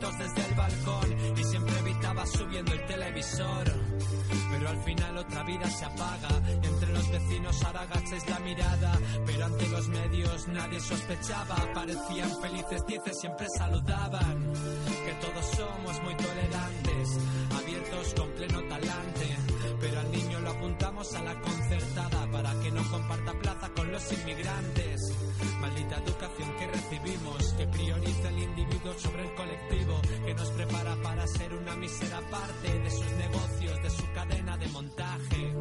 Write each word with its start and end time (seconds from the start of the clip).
Desde 0.00 0.48
el 0.48 0.54
balcón 0.54 1.38
y 1.38 1.44
siempre 1.44 1.78
evitabas 1.78 2.30
subiendo 2.30 2.72
el 2.72 2.86
televisor. 2.86 3.64
Pero 4.50 4.68
al 4.68 4.82
final 4.84 5.18
otra 5.18 5.42
vida 5.42 5.68
se 5.68 5.84
apaga. 5.84 6.28
Entre 6.62 6.92
los 6.92 7.10
vecinos 7.10 7.62
ahora 7.64 7.86
la 8.28 8.38
mirada. 8.40 8.98
Pero 9.26 9.44
ante 9.44 9.68
los 9.68 9.88
medios 9.88 10.48
nadie 10.48 10.80
sospechaba. 10.80 11.56
Parecían 11.74 12.30
felices, 12.40 12.86
dices, 12.86 13.20
siempre 13.20 13.46
saludaban. 13.50 14.52
Que 15.04 15.26
todos 15.26 15.46
somos 15.56 16.02
muy 16.02 16.14
tolerantes, 16.14 17.18
abiertos 17.54 18.14
con 18.14 18.30
pleno 18.30 18.62
talante. 18.62 19.36
Pero 19.80 20.00
al 20.00 20.10
niño 20.10 20.40
lo 20.40 20.50
apuntamos 20.50 21.14
a 21.14 21.22
la 21.22 21.40
concertada 21.40 22.21
no 22.82 22.90
comparta 22.90 23.32
plaza 23.32 23.68
con 23.74 23.92
los 23.92 24.12
inmigrantes. 24.12 25.00
Maldita 25.60 25.96
educación 25.96 26.56
que 26.58 26.66
recibimos, 26.66 27.54
que 27.54 27.66
prioriza 27.66 28.28
el 28.28 28.38
individuo 28.38 28.94
sobre 28.98 29.22
el 29.22 29.34
colectivo, 29.34 30.00
que 30.26 30.34
nos 30.34 30.48
prepara 30.50 30.96
para 31.02 31.26
ser 31.26 31.52
una 31.54 31.76
mísera 31.76 32.20
parte 32.30 32.78
de 32.78 32.90
sus 32.90 33.12
negocios, 33.12 33.82
de 33.82 33.90
su 33.90 34.12
cadena 34.12 34.56
de 34.56 34.66
montaje. 34.68 35.54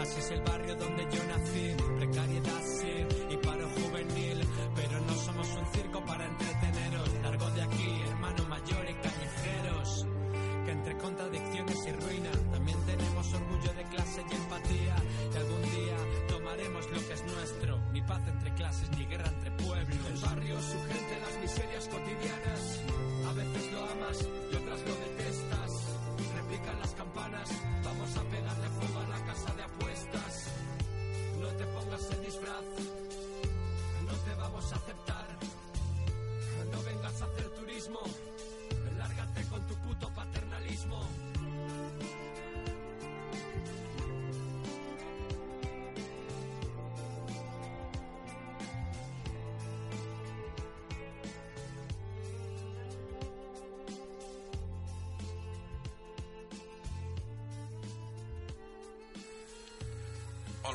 Así 0.00 0.18
es 0.18 0.30
el 0.30 0.40
barrio 0.42 0.74
donde 0.76 1.02
yo 1.04 1.24
nací, 1.24 1.76
precariedad 1.96 2.62
sí, 2.62 3.06
y 3.30 3.36
paro 3.38 3.68
juvenil, 3.68 4.46
pero 4.74 5.00
no 5.00 5.14
somos 5.14 5.48
un 5.48 5.66
circo 5.72 6.04
para 6.04 6.26
entreteneros. 6.26 7.08
Largo 7.22 7.50
de 7.50 7.62
aquí, 7.62 8.02
hermano 8.08 8.44
mayor 8.48 8.90
y 8.90 8.94
callejeros 8.94 10.06
que 10.64 10.72
entre 10.72 10.96
contradicciones 10.98 11.86
y 11.86 11.92
ruina 11.92 12.30
también 12.50 12.78
tenemos 12.86 13.32
orgullo 13.34 13.72
de 13.72 13.84
clase 13.84 13.95
paz 18.06 18.20
entre 18.26 18.54
clases 18.54 18.90
ni 18.96 19.04
guerra 19.06 19.28
entre 19.28 19.50
pueblos. 19.50 19.98
El 20.08 20.18
barrio 20.18 20.60
su 20.60 20.78
gente 20.88 21.20
las 21.20 21.40
miserias 21.40 21.88
cotidianas. 21.88 22.80
A 23.28 23.32
veces 23.32 23.72
lo 23.72 23.84
amas 23.84 24.28
y 24.52 24.56
otras 24.56 24.80
lo 24.86 24.94
detestas. 24.94 25.70
Replican 26.36 26.80
las 26.80 26.94
campanas 26.94 27.50
vamos 27.84 28.16
a 28.16 28.25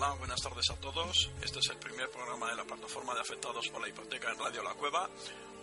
Hola, 0.03 0.13
buenas 0.13 0.41
tardes 0.41 0.67
a 0.72 0.75
todos. 0.78 1.29
Este 1.44 1.59
es 1.59 1.69
el 1.69 1.78
primer 1.78 2.09
programa 2.09 2.50
de 2.50 2.56
la 2.56 2.63
plataforma 2.63 3.13
de 3.13 3.22
afectados 3.22 3.67
por 3.69 3.79
la 3.79 3.88
hipoteca 3.88 4.31
en 4.31 4.39
Radio 4.39 4.63
La 4.63 4.73
Cueva. 4.73 5.07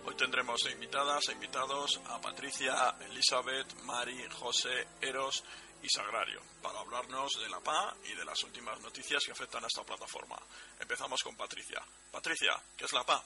Hoy 0.05 0.15
tendremos 0.15 0.61
invitadas 0.71 1.27
e 1.27 1.33
invitados 1.33 1.99
a 2.07 2.21
Patricia, 2.21 2.95
Elizabeth, 3.01 3.73
Mari, 3.83 4.31
José, 4.31 4.87
Eros 5.01 5.43
y 5.83 5.89
Sagrario 5.89 6.41
para 6.63 6.79
hablarnos 6.79 7.33
de 7.33 7.49
la 7.49 7.59
PA 7.59 7.93
y 8.05 8.15
de 8.15 8.23
las 8.23 8.41
últimas 8.43 8.79
noticias 8.79 9.21
que 9.25 9.33
afectan 9.33 9.65
a 9.65 9.67
esta 9.67 9.83
plataforma. 9.83 10.39
Empezamos 10.79 11.21
con 11.21 11.35
Patricia. 11.35 11.83
Patricia, 12.09 12.55
¿qué 12.77 12.85
es 12.85 12.93
la 12.93 13.03
PA? 13.03 13.21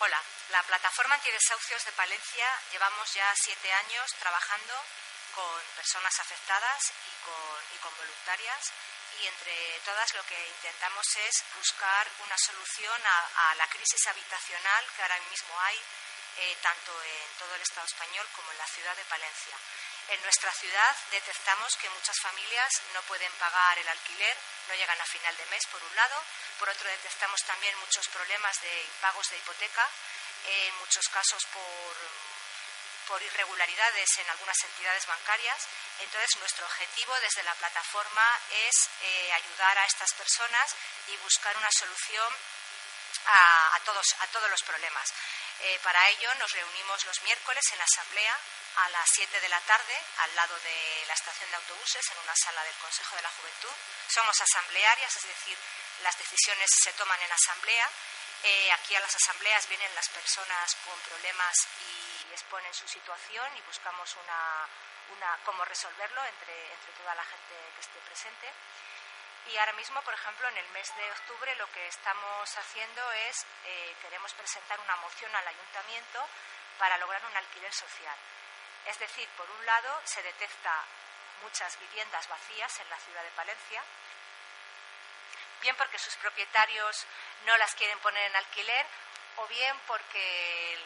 Hola, 0.00 0.20
la 0.50 0.62
plataforma 0.64 1.14
antidesahucios 1.14 1.82
de 1.86 1.92
Palencia 1.92 2.46
llevamos 2.72 3.08
ya 3.14 3.32
siete 3.36 3.72
años 3.72 4.04
trabajando 4.20 4.74
con 5.34 5.60
personas 5.76 6.12
afectadas 6.20 6.92
con, 7.24 7.64
y 7.74 7.78
con 7.78 7.96
voluntarias 7.96 8.72
y 9.18 9.26
entre 9.26 9.80
todas 9.84 10.14
lo 10.14 10.24
que 10.26 10.48
intentamos 10.48 11.04
es 11.16 11.44
buscar 11.56 12.08
una 12.24 12.36
solución 12.38 13.00
a, 13.06 13.50
a 13.50 13.54
la 13.56 13.66
crisis 13.68 14.06
habitacional 14.06 14.84
que 14.94 15.02
ahora 15.02 15.18
mismo 15.30 15.60
hay 15.60 15.80
eh, 16.38 16.56
tanto 16.62 16.92
en 17.02 17.28
todo 17.38 17.54
el 17.54 17.60
Estado 17.60 17.86
español 17.86 18.26
como 18.36 18.50
en 18.52 18.58
la 18.58 18.66
ciudad 18.66 18.96
de 18.96 19.04
Palencia. 19.04 19.56
En 20.08 20.22
nuestra 20.22 20.52
ciudad 20.52 20.96
detectamos 21.10 21.76
que 21.76 21.90
muchas 21.90 22.16
familias 22.22 22.70
no 22.94 23.02
pueden 23.02 23.32
pagar 23.34 23.78
el 23.78 23.88
alquiler, 23.88 24.36
no 24.68 24.74
llegan 24.74 25.00
a 25.00 25.04
final 25.04 25.36
de 25.36 25.46
mes, 25.46 25.66
por 25.66 25.82
un 25.82 25.94
lado. 25.96 26.22
Por 26.58 26.68
otro, 26.68 26.88
detectamos 26.88 27.40
también 27.42 27.76
muchos 27.78 28.08
problemas 28.08 28.60
de 28.60 28.82
impagos 28.82 29.28
de 29.30 29.36
hipoteca, 29.38 29.88
en 30.46 30.74
muchos 30.76 31.06
casos 31.08 31.44
por, 31.52 31.96
por 33.10 33.20
irregularidades 33.20 34.08
en 34.18 34.30
algunas 34.30 34.56
entidades 34.62 35.04
bancarias. 35.04 35.66
Entonces, 35.98 36.30
nuestro 36.38 36.64
objetivo 36.64 37.12
desde 37.18 37.42
la 37.42 37.54
plataforma 37.56 38.40
es 38.50 38.88
eh, 39.02 39.32
ayudar 39.32 39.76
a 39.78 39.84
estas 39.84 40.12
personas 40.14 40.76
y 41.08 41.16
buscar 41.16 41.56
una 41.56 41.70
solución 41.76 42.32
a, 43.26 43.74
a, 43.74 43.80
todos, 43.80 44.06
a 44.20 44.26
todos 44.28 44.48
los 44.48 44.62
problemas. 44.62 45.12
Eh, 45.62 45.78
para 45.82 46.08
ello 46.08 46.34
nos 46.36 46.52
reunimos 46.52 47.04
los 47.04 47.20
miércoles 47.22 47.64
en 47.72 47.78
la 47.78 47.84
asamblea 47.84 48.38
a 48.76 48.88
las 48.90 49.06
7 49.12 49.40
de 49.40 49.48
la 49.48 49.60
tarde 49.62 50.00
al 50.18 50.34
lado 50.36 50.58
de 50.60 51.04
la 51.06 51.14
estación 51.14 51.50
de 51.50 51.56
autobuses 51.56 52.06
en 52.12 52.18
una 52.18 52.34
sala 52.36 52.62
del 52.62 52.74
Consejo 52.76 53.16
de 53.16 53.22
la 53.22 53.30
Juventud. 53.30 53.74
Somos 54.08 54.40
asamblearias, 54.40 55.16
es 55.16 55.26
decir, 55.26 55.58
las 56.02 56.16
decisiones 56.16 56.70
se 56.80 56.92
toman 56.92 57.20
en 57.20 57.32
asamblea. 57.32 57.90
Eh, 58.42 58.72
aquí 58.72 58.94
a 58.94 59.00
las 59.00 59.14
asambleas 59.14 59.68
vienen 59.68 59.94
las 59.94 60.08
personas 60.08 60.74
con 60.86 60.98
problemas 61.00 61.54
y 61.80 62.09
exponen 62.32 62.72
su 62.74 62.86
situación 62.88 63.56
y 63.56 63.60
buscamos 63.62 64.16
una, 64.16 65.38
cómo 65.44 65.64
resolverlo 65.64 66.24
entre, 66.24 66.72
entre 66.72 66.92
toda 66.92 67.14
la 67.14 67.24
gente 67.24 67.54
que 67.74 67.80
esté 67.80 67.98
presente. 68.00 68.52
Y 69.46 69.56
ahora 69.56 69.72
mismo, 69.72 70.00
por 70.02 70.14
ejemplo, 70.14 70.48
en 70.48 70.58
el 70.58 70.68
mes 70.68 70.94
de 70.96 71.10
octubre 71.12 71.54
lo 71.56 71.70
que 71.72 71.86
estamos 71.88 72.56
haciendo 72.56 73.12
es, 73.12 73.46
eh, 73.64 73.96
queremos 74.02 74.32
presentar 74.34 74.78
una 74.80 74.96
moción 74.96 75.34
al 75.34 75.48
ayuntamiento 75.48 76.28
para 76.78 76.98
lograr 76.98 77.24
un 77.24 77.36
alquiler 77.36 77.72
social. 77.72 78.16
Es 78.86 78.98
decir, 78.98 79.28
por 79.36 79.50
un 79.50 79.66
lado, 79.66 80.00
se 80.04 80.22
detecta 80.22 80.84
muchas 81.42 81.78
viviendas 81.80 82.28
vacías 82.28 82.80
en 82.80 82.90
la 82.90 82.98
ciudad 82.98 83.22
de 83.22 83.30
Palencia, 83.30 83.82
bien 85.62 85.76
porque 85.76 85.98
sus 85.98 86.16
propietarios 86.16 87.06
no 87.44 87.56
las 87.56 87.74
quieren 87.74 87.98
poner 88.00 88.24
en 88.24 88.36
alquiler 88.36 88.86
o 89.36 89.46
bien 89.46 89.78
porque, 89.86 90.78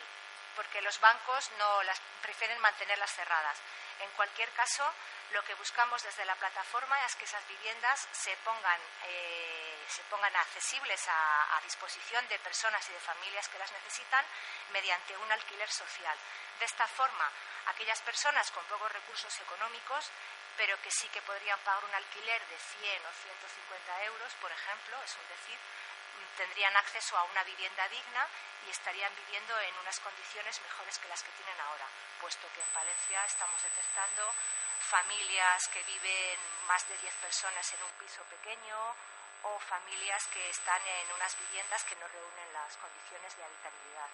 porque 0.57 0.81
los 0.83 0.99
bancos 1.01 1.51
no 1.59 1.83
las 1.83 2.01
prefieren 2.23 2.59
mantenerlas 2.61 3.11
cerradas. 3.13 3.59
En 4.01 4.11
cualquier 4.13 4.51
caso, 4.53 4.85
Lo 5.31 5.43
que 5.43 5.55
buscamos 5.55 6.03
desde 6.03 6.25
la 6.27 6.37
plataforma 6.37 6.95
es 7.07 7.17
que 7.17 7.25
esas 7.25 7.47
viviendas 7.49 8.07
se 8.13 8.37
pongan, 8.45 8.81
eh, 9.05 9.85
se 9.89 10.03
pongan 10.05 10.35
accesibles 10.37 11.09
a, 11.09 11.57
a, 11.57 11.61
disposición 11.63 12.29
de 12.29 12.39
personas 12.39 12.89
y 12.89 12.93
de 12.93 13.01
familias 13.01 13.49
que 13.49 13.59
las 13.59 13.73
necesitan 13.73 14.25
mediante 14.71 15.17
un 15.17 15.33
alquiler 15.33 15.69
social. 15.71 16.17
De 16.59 16.67
esta 16.67 16.87
forma, 16.87 17.29
aquellas 17.67 18.01
personas 18.03 18.51
con 18.53 18.65
pocos 18.67 18.93
recursos 18.93 19.41
económicos, 19.41 20.11
pero 20.57 20.81
que 20.83 20.91
sí 20.91 21.09
que 21.09 21.23
podrían 21.23 21.59
pagar 21.61 21.85
un 21.85 21.95
alquiler 21.95 22.47
de 22.47 22.59
100 22.59 23.07
o 23.07 23.13
150 23.13 24.05
euros, 24.05 24.33
por 24.35 24.53
ejemplo, 24.53 25.03
es 25.03 25.17
un 25.17 25.29
decir, 25.29 25.59
tendrían 26.37 26.77
acceso 26.77 27.17
a 27.17 27.25
una 27.25 27.45
vivienda 27.45 27.89
digna 27.89 28.27
y 28.67 28.71
estarían 28.71 29.15
viviendo 29.15 29.59
en 29.61 29.75
unas 29.79 30.01
condiciones 30.01 30.61
mejores 30.63 30.99
que 30.99 31.09
las 31.09 31.23
que 31.23 31.33
tienen 31.33 31.61
ahora, 31.61 31.87
puesto 32.21 32.49
que 32.53 32.61
en 32.61 32.75
Valencia 32.75 33.25
estamos 33.25 33.63
detectando 33.63 34.33
familias 34.81 35.69
que 35.69 35.83
viven 35.85 36.39
más 36.67 36.87
de 36.89 36.97
10 36.99 37.15
personas 37.17 37.73
en 37.75 37.83
un 37.83 37.93
piso 37.93 38.23
pequeño 38.25 38.79
o 39.45 39.59
familias 39.61 40.27
que 40.29 40.51
están 40.51 40.81
en 40.87 41.13
unas 41.13 41.37
viviendas 41.39 41.85
que 41.85 41.97
no 41.97 42.09
reúnen 42.09 42.53
las 42.53 42.77
condiciones 42.77 43.37
de 43.37 43.45
habitabilidad. 43.45 44.09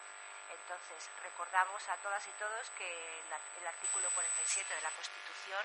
Entonces, 0.50 1.08
recordamos 1.22 1.88
a 1.88 1.96
todas 1.98 2.26
y 2.26 2.32
todos 2.32 2.70
que 2.70 3.20
el 3.60 3.66
artículo 3.66 4.10
47 4.10 4.74
de 4.74 4.80
la 4.82 4.90
Constitución 4.90 5.64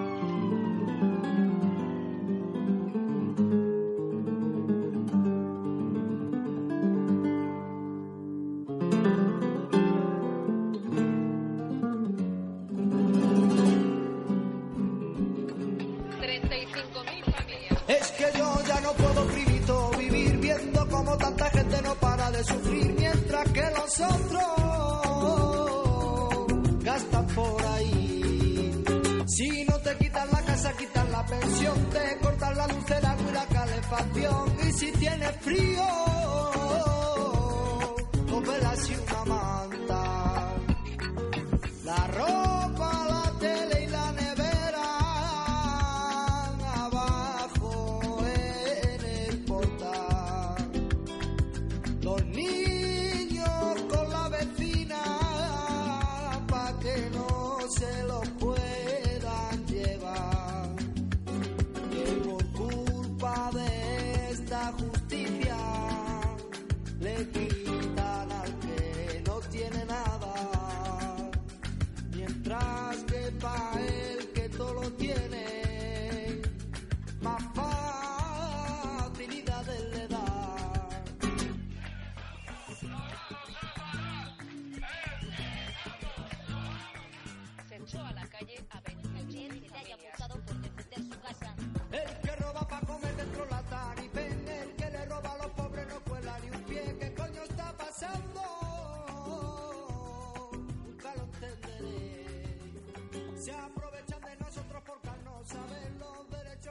justicia. 64.77 65.30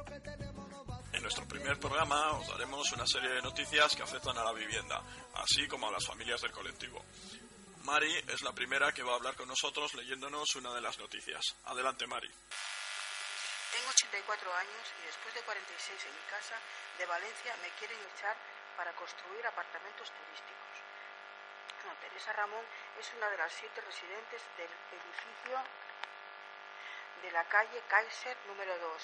Palencia. 0.04 0.30
programa 1.80 2.36
os 2.36 2.46
daremos 2.48 2.92
una 2.92 3.06
serie 3.06 3.30
de 3.30 3.42
noticias 3.42 3.96
que 3.96 4.02
afectan 4.02 4.36
a 4.36 4.44
la 4.44 4.52
vivienda, 4.52 5.00
así 5.34 5.66
como 5.66 5.88
a 5.88 5.92
las 5.92 6.06
familias 6.06 6.40
del 6.42 6.52
colectivo. 6.52 7.02
Mari 7.84 8.12
es 8.28 8.42
la 8.42 8.52
primera 8.52 8.92
que 8.92 9.02
va 9.02 9.12
a 9.12 9.16
hablar 9.16 9.34
con 9.34 9.48
nosotros 9.48 9.94
leyéndonos 9.94 10.54
una 10.56 10.74
de 10.74 10.80
las 10.80 10.98
noticias. 10.98 11.40
Adelante, 11.64 12.06
Mari. 12.06 12.28
Tengo 12.28 13.88
84 13.90 14.54
años 14.54 14.84
y 15.00 15.06
después 15.06 15.34
de 15.34 15.40
46 15.42 16.04
en 16.04 16.14
mi 16.14 16.24
casa 16.28 16.56
de 16.98 17.06
Valencia 17.06 17.56
me 17.62 17.70
quieren 17.80 17.98
echar 18.12 18.36
para 18.76 18.92
construir 18.92 19.46
apartamentos 19.46 20.12
turísticos. 20.12 20.60
Teresa 22.00 22.32
Ramón 22.34 22.64
es 22.98 23.08
una 23.16 23.28
de 23.30 23.38
las 23.38 23.52
siete 23.52 23.80
residentes 23.80 24.42
del 24.56 24.68
edificio 24.68 25.56
de 27.22 27.30
la 27.32 27.44
calle 27.48 27.82
Kaiser 27.88 28.36
número 28.46 28.78
2, 28.78 29.02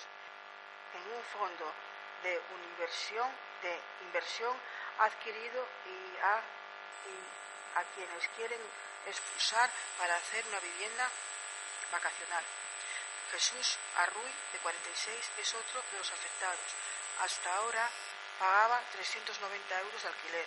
en 0.96 1.12
un 1.12 1.24
fondo 1.24 1.72
de 2.22 2.40
inversión, 2.72 3.30
de 3.62 3.80
inversión 4.02 4.56
adquirido 4.98 5.66
y 5.84 6.18
a, 6.18 6.36
a 7.80 7.84
quienes 7.94 8.28
quieren 8.36 8.60
expulsar 9.06 9.70
para 9.98 10.16
hacer 10.16 10.44
una 10.48 10.60
vivienda 10.60 11.08
vacacional. 11.92 12.44
Jesús 13.30 13.78
Arruy, 13.96 14.32
de 14.52 14.58
46, 14.58 15.30
es 15.38 15.54
otro 15.54 15.82
de 15.92 15.98
los 15.98 16.10
afectados. 16.10 16.68
Hasta 17.20 17.54
ahora 17.56 17.90
pagaba 18.38 18.80
390 18.92 19.80
euros 19.80 20.02
de 20.02 20.08
alquiler. 20.08 20.46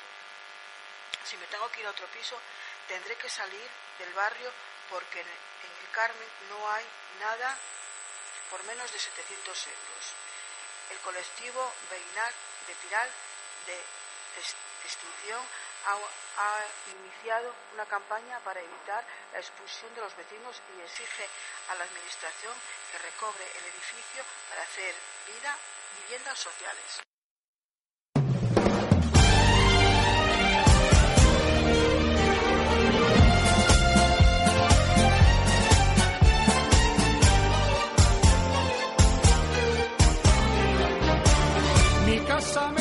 Si 1.24 1.38
me 1.38 1.48
tengo 1.48 1.69
que 1.72 1.81
ir 1.81 1.88
a 1.88 1.92
otro 1.92 2.07
piso, 2.07 2.40
tendré 2.88 3.16
que 3.18 3.30
salir 3.30 3.69
del 4.00 4.13
barrio 4.13 4.51
porque 4.89 5.22
en 5.22 5.27
el 5.27 5.91
Carmen 5.91 6.29
no 6.50 6.72
hay 6.72 6.86
nada 7.20 7.58
por 8.50 8.63
menos 8.63 8.91
de 8.91 9.00
700 9.00 9.68
euros 9.68 10.18
el 10.89 11.00
colectivo 11.00 11.62
veïnal 11.89 12.34
de 12.67 12.74
Piral 12.81 13.10
de 13.67 13.77
extinción 14.84 15.41
ha, 15.86 15.93
ha, 15.93 16.65
iniciado 16.91 17.53
una 17.74 17.86
campaña 17.86 18.39
para 18.39 18.62
evitar 18.62 19.05
la 19.34 19.39
expulsión 19.39 19.93
de 19.96 20.01
los 20.01 20.15
vecinos 20.15 20.62
y 20.77 20.81
exige 20.81 21.27
a 21.69 21.75
la 21.75 21.84
Administración 21.84 22.53
que 22.91 22.98
recobre 22.98 23.46
el 23.58 23.65
edificio 23.74 24.24
para 24.50 24.62
hacer 24.63 24.96
vida 25.27 25.55
viviendas 26.01 26.39
sociales. 26.39 27.09
summer. 42.50 42.78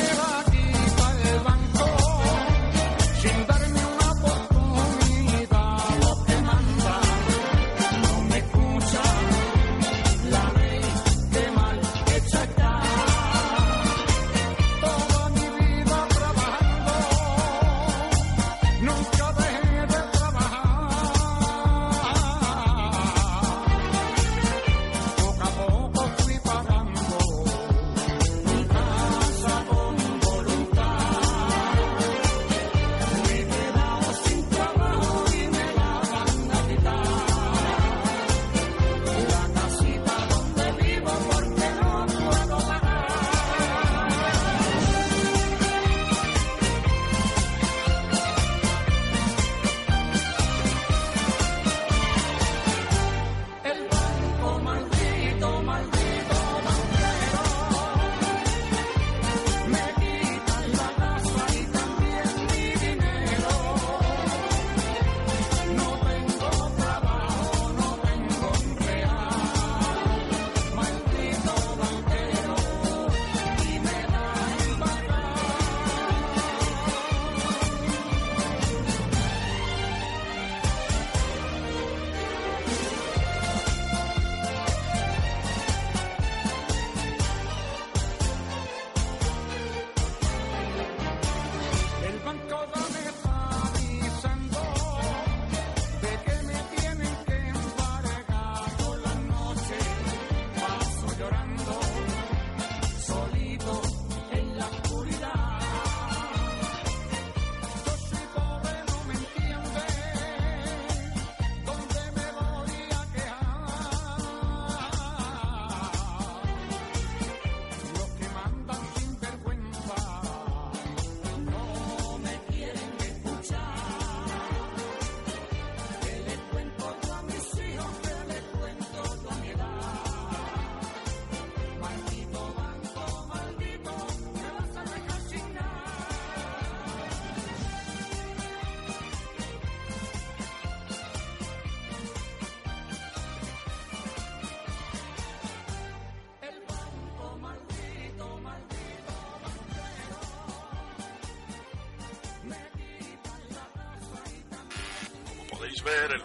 Podéis 155.79 155.83
ver, 155.83 156.11
el, 156.11 156.23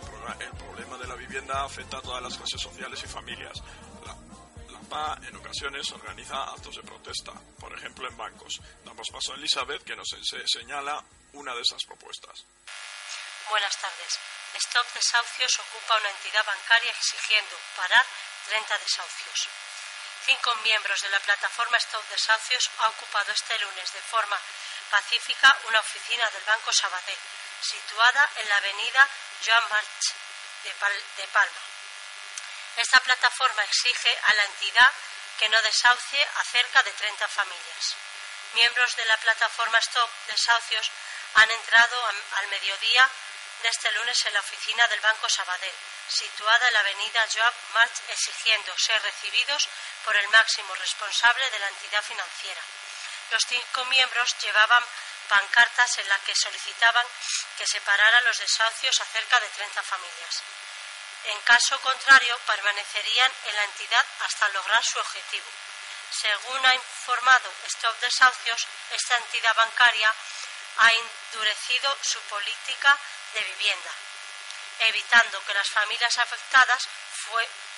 problema 0.57 0.97
de 0.99 1.07
la 1.07 1.15
vivienda 1.15 1.65
afecta 1.65 1.99
a 1.99 2.03
todas 2.03 2.23
las 2.23 2.37
clases 2.37 2.61
sociales 2.61 3.01
y 3.03 3.07
familias. 3.07 3.59
La, 4.05 4.15
PA 4.89 5.17
en 5.27 5.37
ocasiones 5.37 5.91
organiza 5.93 6.45
actos 6.45 6.77
de 6.77 6.83
protesta, 6.83 7.33
por 7.59 7.73
ejemplo 7.73 8.07
en 8.07 8.17
bancos. 8.17 8.61
Damos 8.85 9.09
paso 9.11 9.33
a 9.33 9.37
Elizabeth 9.37 9.83
que 9.83 9.97
nos 9.97 10.09
señala 10.45 11.03
una 11.33 11.55
de 11.55 11.63
esas 11.63 11.83
propuestas. 11.85 12.45
Buenas 13.49 13.77
tardes. 13.81 14.19
Stop 14.55 14.87
Desahucios 14.93 15.59
ocupa 15.59 15.97
una 15.99 16.11
entidad 16.11 16.45
bancaria 16.45 16.91
exigiendo 16.91 17.57
parar 17.77 18.05
30 18.47 18.79
desahucios. 18.79 19.49
Cinco 20.27 20.55
miembros 20.63 21.01
de 21.01 21.09
la 21.09 21.21
plataforma 21.21 21.79
Stop 21.79 22.05
Desahucios 22.11 22.71
han 22.79 22.91
ocupado 22.93 23.33
este 23.33 23.59
lunes 23.59 23.93
de 23.93 24.01
forma 24.03 24.37
pacífica 24.91 25.49
una 25.69 25.81
oficina 25.81 26.29
del 26.31 26.45
Banco 26.45 26.71
Sabadell, 26.73 27.19
situada 27.63 28.31
en 28.37 28.49
la 28.49 28.57
avenida 28.59 29.09
Joan 29.45 29.69
March 29.69 30.15
de, 30.65 31.27
Palma. 31.29 31.61
Esta 32.77 33.01
plataforma 33.01 33.63
exige 33.65 34.19
a 34.25 34.35
la 34.35 34.45
entidad 34.45 34.91
que 35.39 35.49
no 35.49 35.61
desahucie 35.63 36.23
a 36.23 36.45
cerca 36.45 36.83
de 36.83 36.93
30 36.93 37.29
familias. 37.29 37.97
Miembros 38.55 38.97
de 38.97 39.05
la 39.05 39.17
plataforma 39.19 39.79
Stop 39.79 40.11
Desahucios 40.29 40.91
han 41.35 41.51
entrado 41.51 42.07
al 42.37 42.47
mediodía 42.49 43.11
de 43.63 43.69
este 43.69 43.91
lunes 43.93 44.25
en 44.27 44.35
la 44.35 44.41
oficina 44.41 44.87
del 44.89 45.01
Banco 45.01 45.29
Sabadell, 45.29 45.75
situada 46.09 46.67
en 46.69 46.75
la 46.75 46.81
avenida 46.81 47.27
Joab 47.33 47.55
March, 47.75 48.01
exigiendo 48.09 48.73
ser 48.79 49.01
recibidos 49.03 49.69
por 50.05 50.17
el 50.17 50.29
máximo 50.29 50.75
responsable 50.75 51.51
de 51.51 51.59
la 51.59 51.69
entidad 51.69 52.03
financiera. 52.03 52.63
Los 53.31 53.43
cinco 53.49 53.85
miembros 53.87 54.37
llevaban 54.39 54.85
pancartas 55.28 55.99
en 55.99 56.09
las 56.09 56.21
que 56.23 56.35
solicitaban 56.35 57.07
que 57.57 57.66
se 57.66 57.81
pararan 57.81 58.25
los 58.25 58.38
desahucios 58.38 59.00
a 59.00 59.04
cerca 59.07 59.40
de 59.40 59.49
30 59.49 59.83
familias. 59.83 60.43
En 61.25 61.40
caso 61.40 61.81
contrario, 61.81 62.38
permanecerían 62.47 63.33
en 63.45 63.57
la 63.57 63.64
entidad 63.64 64.04
hasta 64.21 64.49
lograr 64.49 64.85
su 64.85 64.99
objetivo. 64.99 65.47
Según 66.11 66.66
ha 66.66 66.75
informado 66.75 67.52
Stop 67.66 67.99
Desahucios, 68.00 68.66
esta 68.90 69.16
entidad 69.16 69.54
bancaria 69.57 70.14
ha 70.78 70.93
endurecido 70.93 71.97
su 72.02 72.21
política 72.23 72.99
de 73.33 73.40
vivienda, 73.40 73.90
evitando 74.81 75.45
que 75.45 75.54
las 75.54 75.69
familias 75.71 76.19
afectadas 76.19 76.88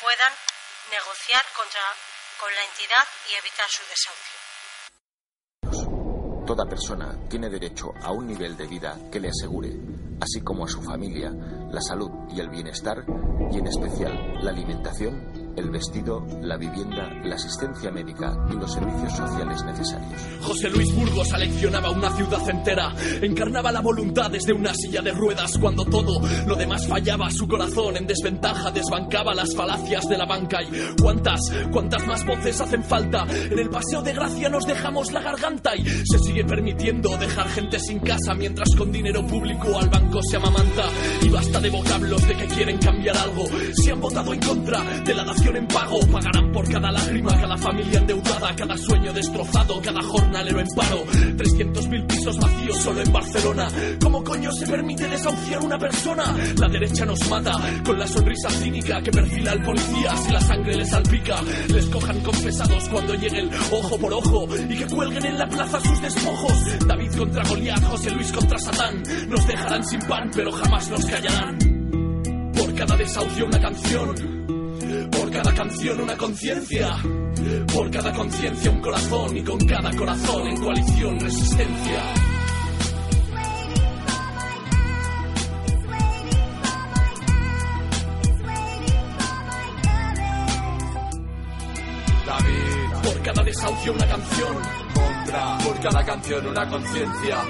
puedan 0.01 0.37
negociar 0.91 1.47
contra, 1.53 1.95
con 2.39 2.55
la 2.55 2.63
entidad 2.63 3.09
y 3.29 3.35
evitar 3.35 3.71
su 3.71 3.85
desahucio. 3.87 4.46
Toda 6.47 6.65
persona 6.65 7.13
tiene 7.29 7.51
derecho 7.51 7.93
a 8.01 8.13
un 8.13 8.29
nivel 8.29 8.57
de 8.57 8.69
vida 8.69 8.97
que 9.11 9.19
le 9.19 9.31
asegure, 9.31 9.77
así 10.21 10.41
como 10.43 10.65
a 10.65 10.69
su 10.69 10.81
familia, 10.81 11.33
la 11.73 11.81
salud 11.81 12.09
y 12.33 12.39
el 12.39 12.49
bienestar, 12.49 13.05
y 13.51 13.59
en 13.59 13.67
especial 13.67 14.39
la 14.41 14.51
alimentación 14.51 15.36
el 15.57 15.71
vestido, 15.71 16.27
la 16.43 16.57
vivienda, 16.57 17.11
la 17.25 17.35
asistencia 17.35 17.91
médica 17.91 18.37
y 18.51 18.55
los 18.55 18.73
servicios 18.73 19.13
sociales 19.17 19.65
necesarios. 19.65 20.21
José 20.43 20.71
Luis 20.71 20.95
Burgos 20.95 21.33
aleccionaba 21.33 21.91
una 21.91 22.11
ciudad 22.11 22.49
entera, 22.49 22.93
encarnaba 23.23 23.73
la 23.73 23.81
voluntad 23.81 24.31
desde 24.31 24.53
una 24.53 24.75
silla 24.75 25.03
de 25.03 25.13
ruedas 25.13 25.57
cuando 25.59 25.85
todo 25.85 26.21
lo 26.47 26.55
demás 26.55 26.87
fallaba, 26.87 27.31
su 27.31 27.49
corazón 27.49 27.97
en 27.97 28.07
desventaja 28.07 28.71
desbancaba 28.71 29.35
las 29.35 29.55
falacias 29.55 30.09
de 30.09 30.19
la 30.19 30.27
banca 30.27 30.63
y 30.63 30.69
cuántas, 31.01 31.41
cuántas 31.73 32.07
más 32.07 32.25
voces 32.27 32.61
hacen 32.61 32.85
falta. 32.85 33.27
En 33.51 33.59
el 33.59 33.71
paseo 33.71 34.03
de 34.03 34.13
gracia 34.13 34.49
nos 34.49 34.67
dejamos 34.67 35.13
la 35.13 35.23
garganta 35.23 35.75
y 35.75 35.85
se 35.85 36.19
sigue 36.19 36.45
permitiendo 36.45 37.17
dejar 37.17 37.49
gente 37.49 37.79
sin 37.81 38.01
casa 38.01 38.35
mientras 38.35 38.75
con 38.77 38.93
dinero 38.93 39.27
público 39.27 39.79
al 39.79 39.89
banco 39.89 40.21
se 40.23 40.37
amamanta 40.37 40.85
y 41.23 41.29
basta 41.29 41.61
de 41.61 41.71
vocablos 41.71 42.27
de 42.27 42.37
que 42.37 42.47
quieren 42.47 42.79
cambiar 42.79 43.17
algo. 43.17 43.45
Si 43.75 43.91
han 43.91 44.01
votado 44.01 44.35
en 44.35 44.41
contra 44.41 44.83
de 45.01 45.15
la 45.15 45.25
nación 45.25 45.46
en 45.55 45.67
pago. 45.69 46.01
Pagarán 46.11 46.51
por 46.51 46.69
cada 46.69 46.91
lágrima, 46.91 47.41
cada 47.41 47.57
familia 47.57 47.99
endeudada, 47.99 48.57
cada 48.57 48.77
sueño 48.77 49.13
destrozado, 49.13 49.81
cada 49.81 50.03
jornalero 50.03 50.61
en 50.61 50.67
paro. 50.75 51.05
300.000 51.07 52.07
pisos 52.07 52.39
vacíos 52.39 52.77
solo 52.79 53.01
en 53.01 53.13
Barcelona. 53.13 53.69
¿Cómo 54.03 54.25
coño 54.25 54.51
se 54.53 54.67
permite 54.67 55.07
desahuciar 55.07 55.65
una 55.65 55.79
persona? 55.79 56.35
La 56.59 56.69
derecha 56.69 57.05
nos 57.05 57.29
mata 57.31 57.53
con 57.85 57.99
la 57.99 58.07
sonrisa 58.07 58.51
cínica 58.51 59.01
que 59.03 59.11
perfila 59.11 59.53
al 59.53 59.63
policía 59.63 60.17
si 60.17 60.33
la 60.33 60.41
sangre 60.41 60.77
les 60.77 60.89
salpica. 60.89 61.37
Les 61.69 61.87
cojan 61.87 62.21
confesados 62.21 62.89
cuando 62.89 63.15
llegue 63.15 63.39
el 63.39 63.51
ojo 63.71 63.99
por 63.99 64.13
ojo 64.13 64.49
y 64.69 64.77
que 64.77 64.87
cuelguen 64.87 65.27
en 65.27 65.39
la 65.39 65.47
plaza 65.47 65.81
sus 65.81 66.03
despojos. 66.03 66.87
David 66.87 67.13
contra 67.17 67.45
Goliat, 67.45 67.85
José 67.85 68.11
Luis 68.11 68.33
contra 68.33 68.59
Satán. 68.59 69.03
Nos 69.29 69.47
dejarán 69.47 69.85
sin 69.85 70.01
pan, 70.01 70.31
pero 70.35 70.51
jamás 70.51 70.91
nos 70.91 71.05
callarán. 71.05 71.59
Por 72.57 72.75
cada 72.75 72.97
desahucio 72.97 73.47
una 73.47 73.61
canción 73.61 74.36
por 75.11 75.31
cada 75.31 75.55
canción 75.55 76.01
una 76.01 76.17
conciencia, 76.17 76.97
por 77.73 77.91
cada 77.91 78.13
conciencia 78.13 78.71
un 78.71 78.81
corazón 78.81 79.37
y 79.37 79.43
con 79.43 79.59
cada 79.67 79.91
corazón 79.97 80.47
en 80.49 80.57
coalición 80.57 81.21
resistencia. 81.21 82.03
David, 92.27 93.03
por 93.03 93.23
cada 93.23 93.43
desahucio 93.43 93.93
una 93.93 94.07
canción 94.07 94.86
por 95.65 95.81
cada 95.81 96.05
canción 96.05 96.47
una 96.47 96.69
conciencia. 96.69 97.43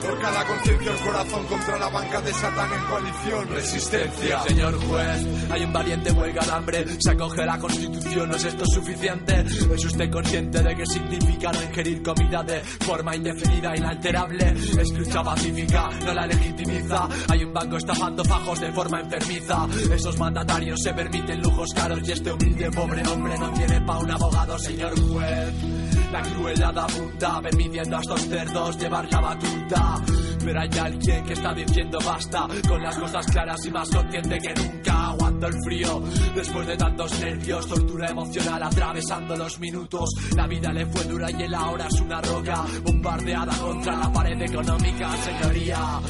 Por 0.00 0.18
cada 0.20 0.44
conciencia 0.44 0.92
el 0.92 0.98
corazón 0.98 1.46
contra 1.46 1.78
la 1.78 1.88
banca 1.88 2.20
de 2.20 2.32
Satán 2.32 2.72
en 2.72 2.84
coalición. 2.86 3.48
Resistencia. 3.48 4.40
Señor 4.40 4.74
juez, 4.86 5.26
hay 5.50 5.64
un 5.64 5.72
valiente 5.72 6.12
huelga 6.12 6.44
de 6.44 6.52
hambre. 6.52 6.84
Se 6.98 7.10
acoge 7.10 7.44
la 7.44 7.58
constitución, 7.58 8.28
¿no 8.28 8.36
es 8.36 8.44
esto 8.44 8.64
suficiente? 8.66 9.44
¿Es 9.74 9.84
usted 9.84 10.10
consciente 10.10 10.62
de 10.62 10.76
qué 10.76 10.86
significa 10.86 11.52
no 11.52 11.62
ingerir 11.62 12.02
comida 12.02 12.42
de 12.42 12.60
forma 12.60 13.16
indefinida, 13.16 13.76
inalterable? 13.76 14.54
Escucha 14.78 15.22
pacífica, 15.22 15.90
no 16.04 16.14
la 16.14 16.26
legitimiza. 16.26 17.08
Hay 17.28 17.44
un 17.44 17.52
banco 17.52 17.76
estafando 17.76 18.24
fajos 18.24 18.60
de 18.60 18.72
forma 18.72 19.00
enfermiza. 19.00 19.66
Esos 19.94 20.18
mandatarios 20.18 20.80
se 20.82 20.92
permiten 20.94 21.40
lujos 21.42 21.72
caros 21.74 22.00
y 22.08 22.12
este 22.12 22.32
humilde 22.32 22.70
pobre 22.70 23.02
hombre 23.08 23.38
no 23.38 23.52
tiene 23.52 23.80
pa' 23.82 23.98
un 23.98 24.10
abogado, 24.10 24.58
señor 24.58 24.98
juez. 25.08 25.91
La 26.12 26.20
crueldad 26.20 26.78
apunta, 26.78 27.40
permitiendo 27.40 27.96
a 27.96 28.00
estos 28.00 28.20
cerdos 28.28 28.76
llevar 28.76 29.10
la 29.10 29.20
batuta. 29.20 30.02
Pero 30.44 30.60
hay 30.60 30.70
alguien 30.78 31.24
que 31.24 31.32
está 31.32 31.54
diciendo 31.54 31.98
basta, 32.04 32.46
con 32.68 32.82
las 32.82 32.98
cosas 32.98 33.26
claras 33.28 33.64
y 33.64 33.70
más 33.70 33.88
consciente 33.88 34.38
que 34.38 34.54
nunca. 34.54 34.81
Aguanto 34.92 35.46
el 35.46 35.54
frío, 35.64 36.02
después 36.34 36.66
de 36.66 36.76
tantos 36.76 37.20
nervios, 37.20 37.66
tortura 37.66 38.10
emocional 38.10 38.62
atravesando 38.62 39.36
los 39.36 39.58
minutos. 39.58 40.10
La 40.36 40.46
vida 40.46 40.72
le 40.72 40.86
fue 40.86 41.04
dura 41.04 41.30
y 41.30 41.42
él 41.42 41.54
ahora 41.54 41.86
es 41.86 42.00
una 42.00 42.20
roca, 42.20 42.64
bombardeada 42.84 43.56
contra 43.56 43.96
la 43.96 44.12
pared 44.12 44.40
económica, 44.42 45.16
señoría. 45.16 46.00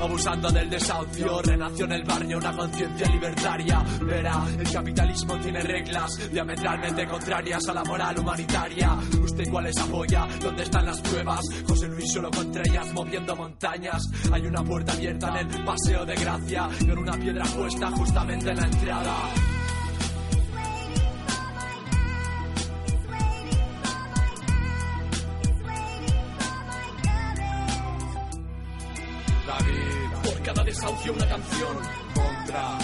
Abusando 0.00 0.50
del 0.50 0.70
desahucio, 0.70 1.42
renació 1.42 1.84
en 1.86 1.92
el 1.92 2.04
barrio 2.04 2.38
una 2.38 2.56
conciencia 2.56 3.08
libertaria. 3.08 3.84
Verá, 4.02 4.44
el 4.56 4.70
capitalismo 4.70 5.38
tiene 5.40 5.60
reglas 5.60 6.30
diametralmente 6.30 7.06
contrarias 7.06 7.68
a 7.68 7.74
la 7.74 7.84
moral 7.84 8.18
humanitaria. 8.20 8.96
¿Usted 9.20 9.50
cuáles 9.50 9.76
apoya? 9.78 10.28
¿Dónde 10.40 10.62
están 10.62 10.86
las 10.86 11.00
pruebas? 11.00 11.40
José 11.66 11.88
Luis 11.88 12.12
solo 12.12 12.30
contra 12.30 12.62
ellas 12.62 12.92
moviendo 12.92 13.34
montañas. 13.34 14.08
Hay 14.32 14.46
una 14.46 14.62
puerta 14.62 14.92
abierta 14.92 15.28
en 15.40 15.50
el 15.50 15.64
paseo 15.64 16.06
de 16.06 16.14
gracia, 16.14 16.68
con 16.80 16.98
una 16.98 17.12
piedra 17.12 17.44
puesta 17.44 17.90
justamente 17.90 18.27
David, 29.46 30.10
por 30.24 30.42
cada 30.42 30.62
desahucio 30.62 31.12
una 31.14 31.26
canción 31.26 31.76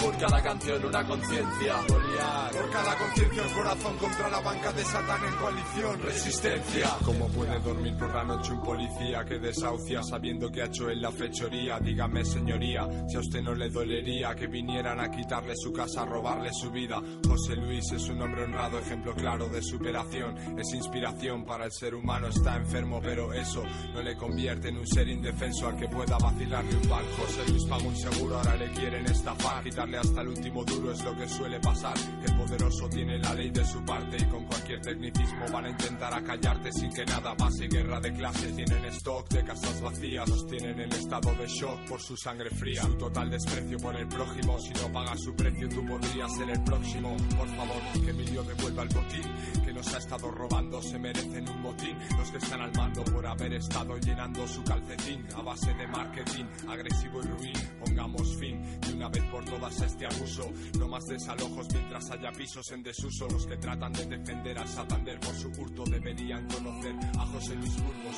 por 0.01 0.17
cada 0.17 0.41
canción 0.43 0.85
una 0.85 1.03
conciencia. 1.05 1.75
Por 1.87 2.69
cada 2.71 2.97
conciencia 2.97 3.43
el 3.43 3.51
corazón 3.51 3.97
contra 3.97 4.29
la 4.29 4.39
banca 4.39 4.71
de 4.71 4.83
Satán 4.83 5.25
en 5.25 5.35
coalición. 5.35 6.01
Resistencia. 6.01 6.89
¿Cómo 7.03 7.27
puede 7.29 7.59
dormir 7.59 7.97
por 7.97 8.13
la 8.13 8.23
noche 8.23 8.51
un 8.51 8.61
policía 8.61 9.25
que 9.25 9.39
desahucia 9.39 10.03
sabiendo 10.03 10.51
que 10.51 10.61
ha 10.61 10.65
hecho 10.65 10.89
él 10.89 11.01
la 11.01 11.11
fechoría? 11.11 11.79
Dígame, 11.79 12.23
señoría, 12.23 12.87
si 13.07 13.15
a 13.15 13.19
usted 13.19 13.41
no 13.41 13.55
le 13.55 13.69
dolería 13.69 14.35
que 14.35 14.47
vinieran 14.47 14.99
a 14.99 15.09
quitarle 15.09 15.55
su 15.55 15.73
casa, 15.73 16.03
a 16.03 16.05
robarle 16.05 16.51
su 16.53 16.69
vida. 16.69 17.01
José 17.27 17.55
Luis 17.55 17.91
es 17.91 18.07
un 18.09 18.21
hombre 18.21 18.43
honrado, 18.43 18.79
ejemplo 18.79 19.15
claro 19.15 19.47
de 19.47 19.61
superación. 19.61 20.59
Es 20.59 20.73
inspiración 20.73 21.43
para 21.43 21.65
el 21.65 21.71
ser 21.71 21.95
humano, 21.95 22.27
está 22.27 22.55
enfermo, 22.55 22.99
pero 23.01 23.33
eso 23.33 23.63
no 23.93 24.01
le 24.01 24.15
convierte 24.15 24.69
en 24.69 24.77
un 24.77 24.87
ser 24.87 25.07
indefenso 25.09 25.67
al 25.67 25.75
que 25.75 25.87
pueda 25.87 26.17
vacilarle 26.17 26.75
un 26.75 26.89
banco. 26.89 27.09
José 27.25 27.51
Luis 27.51 27.65
paga 27.65 27.83
un 27.83 27.95
seguro, 27.95 28.37
ahora 28.37 28.55
le 28.55 28.71
quieren 28.71 29.05
estafar 29.05 29.54
pasar. 29.55 29.63
Quitarle 29.63 29.97
hasta 29.97 30.21
el 30.21 30.27
último 30.29 30.63
duro 30.63 30.91
es 30.91 31.03
lo 31.03 31.15
que 31.15 31.27
suele 31.27 31.59
pasar. 31.59 31.93
El 32.25 32.35
poderoso 32.35 32.89
tiene 32.89 33.17
la 33.19 33.33
ley 33.33 33.49
de 33.49 33.65
su 33.65 33.83
parte 33.83 34.17
y 34.17 34.25
con 34.25 34.45
cualquier 34.45 34.81
tecnicismo 34.81 35.45
van 35.51 35.65
a 35.65 35.69
intentar 35.69 36.13
acallarte 36.13 36.71
sin 36.71 36.93
que 36.93 37.05
nada 37.05 37.35
pase. 37.35 37.67
Guerra 37.67 37.99
de 37.99 38.13
clases, 38.13 38.55
tienen 38.55 38.85
stock 38.85 39.29
de 39.29 39.43
casas 39.43 39.81
vacías, 39.81 40.29
los 40.29 40.47
tienen 40.47 40.79
en 40.79 40.91
estado 40.91 41.33
de 41.35 41.47
shock 41.47 41.79
por 41.87 42.01
su 42.01 42.15
sangre 42.17 42.49
fría. 42.49 42.81
Su 42.83 42.95
total 42.95 43.29
desprecio 43.29 43.77
por 43.77 43.95
el 43.95 44.07
prójimo, 44.07 44.59
si 44.59 44.73
no 44.73 44.91
pagas 44.91 45.21
su 45.21 45.35
precio 45.35 45.69
tú 45.69 45.85
podrías 45.85 46.35
ser 46.35 46.49
el 46.49 46.63
próximo. 46.63 47.15
Por 47.37 47.47
favor, 47.47 47.81
que 48.03 48.09
Emilio 48.09 48.43
devuelva 48.43 48.83
el 48.83 48.89
botín 48.89 49.23
que 49.63 49.73
nos 49.73 49.93
ha 49.93 49.97
estado 49.97 50.31
robando, 50.31 50.81
se 50.81 50.99
merecen 50.99 51.49
un 51.49 51.63
botín. 51.63 51.97
Los 52.17 52.31
que 52.31 52.37
están 52.37 52.61
al 52.61 52.71
mando 52.73 53.03
por 53.05 53.25
haber 53.25 53.53
estado 53.53 53.97
llenando 53.97 54.47
su 54.47 54.63
calcetín 54.63 55.25
a 55.35 55.41
base 55.41 55.73
de 55.73 55.87
marketing 55.87 56.45
agresivo 56.67 57.21
y 57.21 57.27
ruin. 57.27 57.53
Pongamos 57.79 58.35
fin 58.37 58.79
de 58.81 58.93
una 58.93 59.09
vez 59.09 59.23
por 59.31 59.44
todas 59.45 59.81
este 59.81 60.05
abuso. 60.05 60.51
No 60.79 60.87
más 60.87 61.05
desalojos 61.05 61.67
mientras 61.73 62.11
haya 62.11 62.31
pisos 62.31 62.71
en 62.71 62.83
desuso. 62.83 63.27
Los 63.29 63.47
que 63.47 63.57
tratan 63.57 63.93
de 63.93 64.05
defender 64.05 64.57
a 64.59 64.67
Santander 64.67 65.19
por 65.19 65.35
su 65.35 65.47
hurto 65.49 65.83
deberían 65.85 66.47
conocer 66.47 66.95
a 67.17 67.25
José 67.27 67.55
Luis 67.55 67.75
Burgos. 67.81 68.15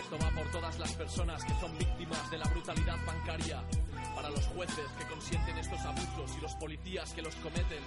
Esto 0.00 0.18
va 0.24 0.30
por 0.30 0.50
todas 0.50 0.78
las 0.78 0.92
personas 0.94 1.44
que 1.44 1.54
son 1.60 1.76
víctimas 1.76 2.30
de 2.30 2.38
la 2.38 2.48
brutalidad 2.48 2.96
bancaria, 3.04 3.62
para 4.14 4.30
los 4.30 4.46
jueces 4.46 4.86
que 4.98 5.04
consienten 5.06 5.58
estos 5.58 5.80
abusos 5.80 6.36
y 6.36 6.40
los 6.40 6.54
policías 6.54 7.12
que 7.12 7.22
los 7.22 7.34
cometen, 7.36 7.82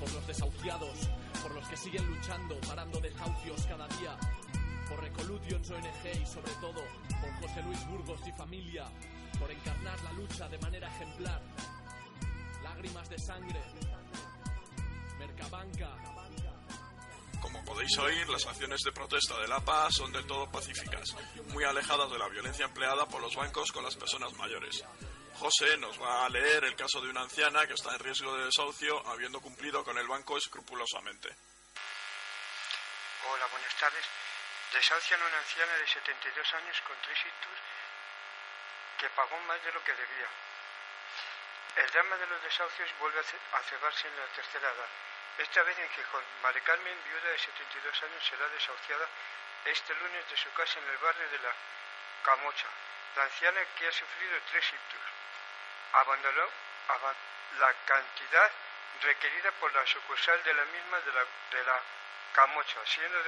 por 0.00 0.12
los 0.12 0.26
desahuciados, 0.26 1.08
por 1.40 1.54
los 1.54 1.66
que 1.68 1.76
siguen 1.76 2.04
luchando, 2.06 2.58
parando 2.66 3.00
desahucios 3.00 3.64
cada 3.66 3.86
día, 3.88 4.18
por 4.88 5.00
Recolutions 5.00 5.70
ONG 5.70 6.22
y 6.22 6.26
sobre 6.26 6.52
todo 6.60 6.82
por 7.20 7.32
José 7.40 7.62
Luis 7.62 7.88
Burgos 7.88 8.20
y 8.26 8.32
familia, 8.32 8.84
por 9.38 9.50
encarnar 9.50 10.00
la 10.02 10.12
lucha 10.12 10.48
de 10.48 10.58
manera 10.58 10.88
ejemplar. 10.88 11.40
Lágrimas 12.62 13.08
de 13.08 13.18
sangre, 13.18 13.60
Mercabanca, 15.18 15.90
como 17.42 17.64
podéis 17.64 17.98
oír, 17.98 18.28
las 18.28 18.46
acciones 18.46 18.80
de 18.82 18.92
protesta 18.92 19.36
del 19.40 19.50
APA 19.50 19.90
son 19.90 20.12
del 20.12 20.24
todo 20.26 20.48
pacíficas, 20.48 21.10
muy 21.48 21.64
alejadas 21.64 22.08
de 22.08 22.18
la 22.18 22.28
violencia 22.28 22.66
empleada 22.66 23.04
por 23.06 23.20
los 23.20 23.34
bancos 23.34 23.72
con 23.72 23.82
las 23.82 23.96
personas 23.96 24.32
mayores. 24.34 24.84
José 25.34 25.76
nos 25.76 26.00
va 26.00 26.24
a 26.24 26.28
leer 26.28 26.62
el 26.64 26.76
caso 26.76 27.00
de 27.00 27.10
una 27.10 27.22
anciana 27.22 27.66
que 27.66 27.74
está 27.74 27.92
en 27.94 27.98
riesgo 27.98 28.36
de 28.36 28.44
desahucio 28.44 29.04
habiendo 29.08 29.40
cumplido 29.40 29.82
con 29.82 29.98
el 29.98 30.06
banco 30.06 30.38
escrupulosamente. 30.38 31.34
Hola, 33.28 33.46
buenas 33.50 33.74
tardes. 33.74 34.04
Desahucian 34.72 35.20
a 35.20 35.26
una 35.26 35.38
anciana 35.38 35.74
de 35.74 35.86
72 35.88 36.46
años 36.54 36.76
con 36.86 36.96
tres 37.02 37.18
hitos 37.26 37.81
que 39.02 39.10
pagó 39.10 39.36
más 39.50 39.60
de 39.64 39.72
lo 39.72 39.82
que 39.82 39.92
debía. 39.92 40.28
El 41.74 41.90
drama 41.90 42.16
de 42.18 42.26
los 42.28 42.40
desahucios 42.44 42.88
vuelve 43.00 43.18
a 43.18 43.62
cebarse 43.64 44.06
en 44.06 44.16
la 44.16 44.26
tercera 44.26 44.70
edad. 44.70 44.88
Esta 45.38 45.62
vez 45.64 45.76
en 45.76 45.90
Gijón, 45.90 46.22
Mari 46.40 46.60
Carmen, 46.60 47.02
viuda 47.02 47.30
de 47.30 47.38
72 47.38 48.02
años, 48.04 48.24
será 48.24 48.46
desahuciada 48.46 49.08
este 49.64 49.92
lunes 49.96 50.30
de 50.30 50.36
su 50.36 50.52
casa 50.52 50.78
en 50.78 50.88
el 50.88 50.98
barrio 50.98 51.28
de 51.30 51.38
la 51.40 51.52
Camocha. 52.22 52.68
La 53.16 53.24
anciana 53.24 53.60
que 53.76 53.88
ha 53.88 53.92
sufrido 53.92 54.38
tres 54.52 54.66
ictus 54.68 55.00
abandonó 55.94 56.48
la 57.58 57.74
cantidad 57.84 58.52
requerida 59.02 59.50
por 59.58 59.72
la 59.74 59.84
sucursal 59.84 60.40
de 60.44 60.54
la 60.54 60.64
misma 60.66 61.00
de 61.00 61.12
la, 61.12 61.26
de 61.50 61.64
la 61.64 61.82
Camocha, 62.34 62.78
siendo 62.86 63.20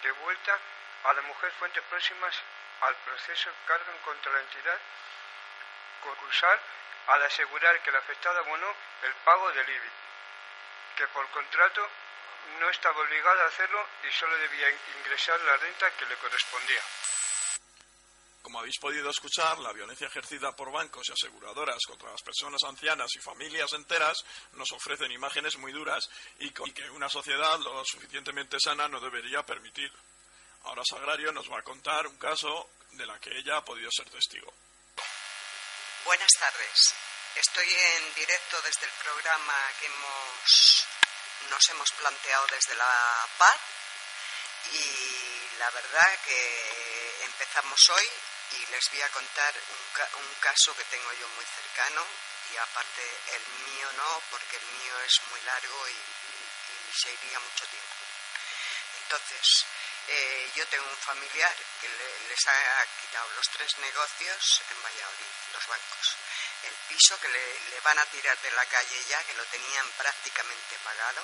devuelta 0.00 0.58
a 1.02 1.12
la 1.12 1.22
mujer 1.22 1.50
fuentes 1.58 1.82
próximas 1.90 2.40
al 2.80 2.96
proceso 2.96 3.50
cargan 3.66 3.98
contra 3.98 4.32
la 4.32 4.40
entidad 4.40 4.78
concursal 6.02 6.60
al 7.08 7.22
asegurar 7.22 7.82
que 7.82 7.90
la 7.90 7.98
afectada 7.98 8.40
abonó 8.40 8.74
el 9.02 9.14
pago 9.24 9.50
del 9.52 9.68
IBI 9.68 9.90
que 10.98 11.06
por 11.08 11.28
contrato 11.30 11.80
no 12.58 12.68
estaba 12.70 13.00
obligada 13.00 13.44
a 13.44 13.46
hacerlo 13.46 13.86
y 14.02 14.12
solo 14.12 14.36
debía 14.38 14.68
ingresar 14.98 15.40
la 15.42 15.56
renta 15.56 15.90
que 15.96 16.06
le 16.06 16.16
correspondía. 16.16 16.82
Como 18.42 18.58
habéis 18.58 18.78
podido 18.78 19.10
escuchar, 19.10 19.58
la 19.58 19.72
violencia 19.72 20.08
ejercida 20.08 20.56
por 20.56 20.72
bancos 20.72 21.08
y 21.08 21.12
aseguradoras 21.12 21.78
contra 21.86 22.10
las 22.10 22.22
personas 22.22 22.62
ancianas 22.64 23.10
y 23.14 23.20
familias 23.20 23.72
enteras 23.74 24.24
nos 24.54 24.72
ofrecen 24.72 25.12
imágenes 25.12 25.56
muy 25.58 25.70
duras 25.70 26.08
y, 26.38 26.50
que 26.50 26.90
una 26.90 27.08
sociedad 27.08 27.58
lo 27.60 27.84
suficientemente 27.84 28.58
sana 28.58 28.88
no 28.88 29.00
debería 29.00 29.44
permitir. 29.44 29.92
Ahora 30.64 30.82
Sagrario 30.88 31.32
nos 31.32 31.50
va 31.50 31.58
a 31.58 31.62
contar 31.62 32.06
un 32.06 32.16
caso 32.18 32.70
de 32.92 33.06
la 33.06 33.18
que 33.20 33.30
ella 33.30 33.58
ha 33.58 33.64
podido 33.64 33.90
ser 33.90 34.08
testigo. 34.10 34.52
Buenas 36.04 36.30
tardes. 36.38 36.94
Estoy 37.34 37.68
en 37.70 38.14
directo 38.14 38.60
desde 38.62 38.86
el 38.86 38.92
programa 39.02 39.54
que 39.78 39.86
hemos, 39.86 40.86
nos 41.50 41.68
hemos 41.70 41.90
planteado 41.92 42.46
desde 42.50 42.74
la 42.74 43.28
PAR 43.38 43.60
y 44.72 45.58
la 45.58 45.70
verdad 45.70 46.18
que 46.24 47.24
empezamos 47.24 47.78
hoy 47.90 48.06
y 48.52 48.66
les 48.72 48.90
voy 48.90 49.02
a 49.02 49.08
contar 49.10 49.54
un, 49.54 50.34
caso 50.40 50.74
que 50.76 50.84
tengo 50.84 51.12
yo 51.20 51.28
muy 51.28 51.44
cercano 51.44 52.02
y 52.52 52.56
aparte 52.56 53.02
el 53.34 53.42
mío 53.70 53.92
no, 53.96 54.22
porque 54.30 54.56
el 54.56 54.66
mío 54.66 55.00
es 55.04 55.20
muy 55.30 55.40
largo 55.42 55.88
y, 55.88 55.96
se 56.94 57.12
iría 57.12 57.38
mucho 57.38 57.66
tiempo. 57.66 57.94
Entonces, 59.02 59.66
eh, 60.10 60.50
yo 60.54 60.66
tengo 60.68 60.88
un 60.88 60.96
familiar 60.96 61.54
que 61.80 61.88
les 61.88 62.46
ha 62.46 62.86
quitado 63.00 63.28
los 63.36 63.48
tres 63.50 63.76
negocios 63.78 64.62
en 64.70 64.82
Valladolid, 64.82 65.34
los 65.52 65.66
bancos. 65.66 66.16
El 66.62 66.74
piso 66.88 67.20
que 67.20 67.28
le, 67.28 67.80
van 67.80 67.98
a 67.98 68.06
tirar 68.06 68.38
de 68.40 68.50
la 68.52 68.64
calle 68.66 69.04
ya, 69.04 69.22
que 69.24 69.34
lo 69.34 69.44
tenían 69.46 69.86
prácticamente 69.98 70.78
pagado, 70.82 71.22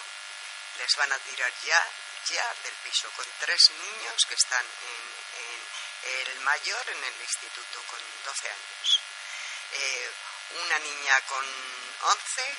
les 0.78 0.96
van 0.96 1.12
a 1.12 1.18
tirar 1.20 1.52
ya, 1.64 1.88
ya 2.28 2.54
del 2.62 2.74
piso, 2.84 3.10
con 3.16 3.26
tres 3.40 3.70
niños 3.70 4.16
que 4.28 4.34
están 4.34 4.64
en, 4.64 6.28
el 6.28 6.40
mayor 6.40 6.90
en 6.90 7.04
el 7.04 7.20
instituto 7.22 7.82
con 7.88 8.00
12 8.24 8.50
años, 8.50 9.00
eh, 9.72 10.10
una 10.62 10.78
niña 10.78 11.20
con 11.22 11.44
11 12.02 12.56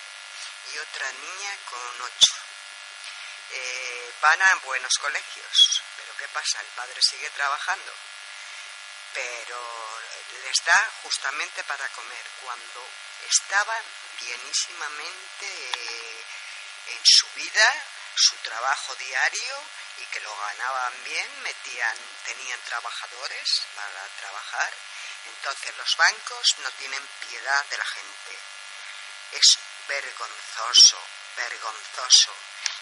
y 0.74 0.78
otra 0.80 1.12
niña 1.12 1.58
con 1.70 2.02
8. 2.02 2.34
Eh, 3.52 4.14
van 4.22 4.42
a 4.42 4.56
buenos 4.64 4.92
colegios, 5.00 5.75
pero 5.98 6.16
¿qué 6.18 6.28
pasa? 6.30 6.62
El 6.62 6.68
padre 6.68 7.02
sigue 7.02 7.30
trabajando 7.32 7.94
pero 9.16 10.02
les 10.44 10.66
da 10.66 10.92
justamente 11.04 11.64
para 11.64 11.88
comer 11.90 12.26
cuando 12.44 12.86
estaban 13.30 13.84
bienísimamente 14.20 15.48
eh, 15.48 16.26
en 16.88 17.02
su 17.06 17.26
vida, 17.30 17.84
su 18.14 18.36
trabajo 18.38 18.94
diario 18.96 19.64
y 19.98 20.06
que 20.08 20.20
lo 20.20 20.36
ganaban 20.36 21.04
bien, 21.06 21.44
metían, 21.44 21.98
tenían 22.26 22.60
trabajadores 22.64 23.62
para 23.74 24.06
trabajar. 24.20 24.74
Entonces 25.28 25.78
los 25.78 25.96
bancos 25.96 26.56
no 26.60 26.72
tienen 26.72 27.08
piedad 27.30 27.66
de 27.68 27.78
la 27.78 27.86
gente. 27.86 28.38
Es 29.32 29.58
vergonzoso, 29.88 31.00
vergonzoso. 31.38 32.36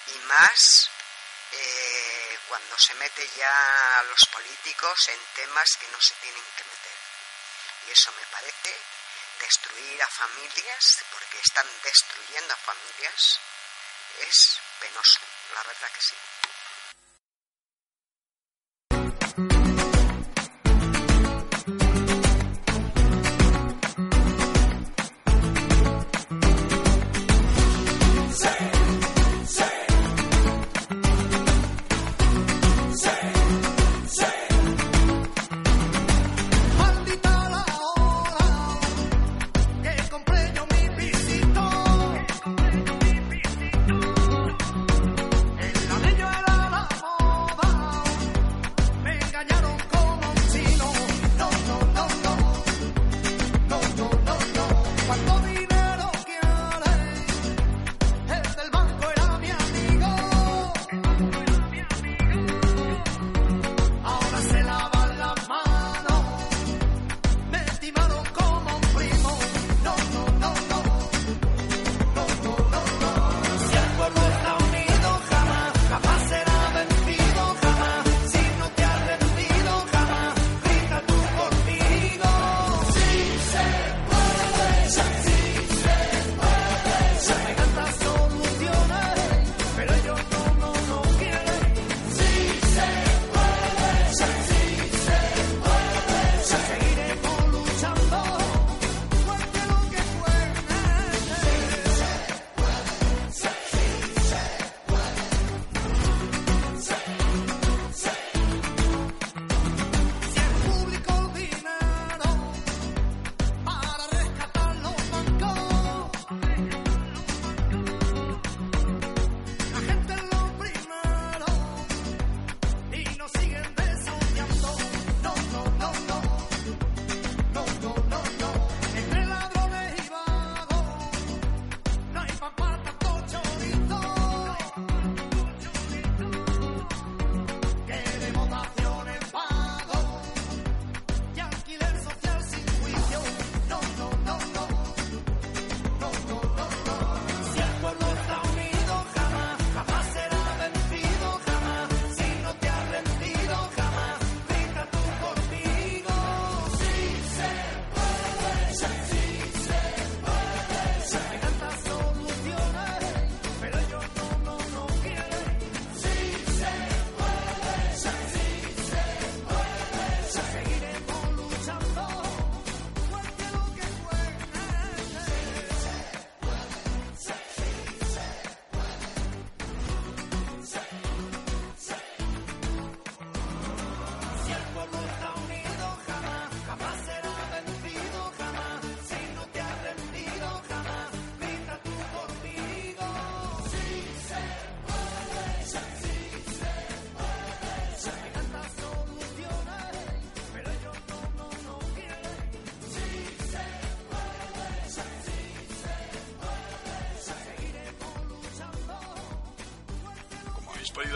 Y 0.07 0.17
más 0.25 0.89
eh, 1.53 2.39
cuando 2.47 2.77
se 2.77 2.93
mete 2.95 3.27
ya 3.37 4.03
los 4.09 4.19
políticos 4.31 5.09
en 5.09 5.19
temas 5.35 5.69
que 5.79 5.87
no 5.89 6.01
se 6.01 6.15
tienen 6.15 6.43
que 6.57 6.63
meter. 6.63 6.97
Y 7.87 7.91
eso 7.91 8.11
me 8.13 8.25
parece 8.27 8.75
destruir 9.39 10.01
a 10.01 10.07
familias, 10.07 11.03
porque 11.11 11.37
están 11.39 11.67
destruyendo 11.83 12.53
a 12.53 12.57
familias, 12.57 13.39
es 14.19 14.59
penoso, 14.79 15.19
la 15.53 15.63
verdad 15.63 15.91
que 15.91 16.01
sí. 16.01 16.15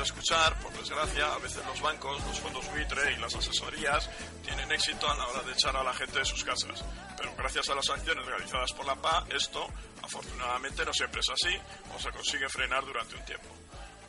Escuchar, 0.07 0.57
por 0.61 0.71
desgracia, 0.73 1.33
a 1.33 1.37
veces 1.39 1.65
los 1.65 1.81
bancos, 1.81 2.23
los 2.25 2.39
fondos 2.39 2.65
buitre 2.71 3.11
y 3.11 3.17
las 3.17 3.35
asesorías 3.35 4.09
tienen 4.43 4.71
éxito 4.71 5.09
a 5.09 5.15
la 5.15 5.27
hora 5.27 5.43
de 5.43 5.51
echar 5.51 5.75
a 5.75 5.83
la 5.83 5.93
gente 5.93 6.19
de 6.19 6.25
sus 6.25 6.43
casas. 6.43 6.83
Pero 7.17 7.35
gracias 7.35 7.67
a 7.69 7.75
las 7.75 7.89
acciones 7.89 8.25
realizadas 8.25 8.71
por 8.73 8.85
la 8.85 8.95
PA, 8.95 9.25
esto 9.29 9.67
afortunadamente 10.01 10.85
no 10.85 10.93
siempre 10.93 11.19
es 11.19 11.29
así 11.29 11.55
o 11.93 11.99
se 11.99 12.11
consigue 12.11 12.47
frenar 12.47 12.85
durante 12.85 13.15
un 13.15 13.25
tiempo. 13.25 13.49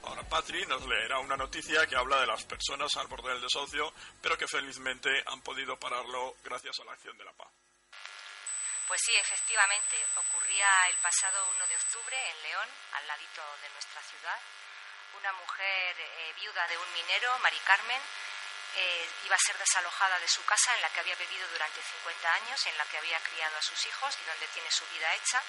Ahora 0.04 0.22
Patri 0.22 0.64
nos 0.66 0.86
leerá 0.86 1.18
una 1.18 1.36
noticia 1.36 1.86
que 1.86 1.96
habla 1.96 2.20
de 2.20 2.26
las 2.26 2.44
personas 2.44 2.96
al 2.96 3.08
borde 3.08 3.32
del 3.32 3.42
desahucio, 3.42 3.92
pero 4.22 4.38
que 4.38 4.46
felizmente 4.46 5.10
han 5.26 5.42
podido 5.42 5.76
pararlo 5.78 6.36
gracias 6.44 6.78
a 6.80 6.84
la 6.84 6.92
acción 6.92 7.18
de 7.18 7.24
la 7.24 7.32
PA. 7.32 7.50
Pues 8.86 9.00
sí, 9.04 9.12
efectivamente, 9.16 9.96
ocurría 10.16 10.88
el 10.88 10.96
pasado 10.96 11.44
1 11.56 11.66
de 11.66 11.76
octubre 11.76 12.16
en 12.30 12.42
León, 12.42 12.68
al 12.94 13.06
ladito 13.06 13.42
de 13.60 13.68
nuestra 13.74 14.00
ciudad. 14.00 14.38
Una 15.14 15.32
mujer 15.32 15.96
eh, 15.98 16.32
viuda 16.36 16.66
de 16.68 16.78
un 16.78 16.92
minero, 16.92 17.38
Mari 17.38 17.58
Carmen, 17.60 18.02
eh, 18.76 19.10
iba 19.24 19.34
a 19.34 19.46
ser 19.46 19.56
desalojada 19.58 20.18
de 20.18 20.28
su 20.28 20.44
casa 20.44 20.74
en 20.74 20.82
la 20.82 20.90
que 20.90 21.00
había 21.00 21.16
vivido 21.16 21.48
durante 21.48 21.82
50 21.82 22.32
años, 22.34 22.66
en 22.66 22.78
la 22.78 22.84
que 22.86 22.98
había 22.98 23.18
criado 23.20 23.56
a 23.56 23.62
sus 23.62 23.86
hijos 23.86 24.16
y 24.20 24.24
donde 24.24 24.46
tiene 24.48 24.70
su 24.70 24.86
vida 24.88 25.14
hecha 25.14 25.42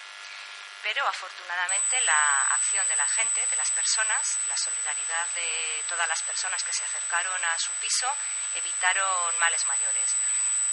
pero 0.82 1.06
afortunadamente 1.08 2.00
la 2.02 2.42
acción 2.56 2.88
de 2.88 2.96
la 2.96 3.08
gente, 3.08 3.46
de 3.48 3.56
las 3.58 3.70
personas, 3.72 4.40
la 4.48 4.56
solidaridad 4.56 5.28
de 5.36 5.84
todas 5.90 6.08
las 6.08 6.22
personas 6.24 6.64
que 6.64 6.74
se 6.74 6.84
acercaron 6.84 7.44
a 7.44 7.60
su 7.60 7.74
piso 7.74 8.08
evitaron 8.56 9.40
males 9.40 9.66
mayores. 9.66 10.16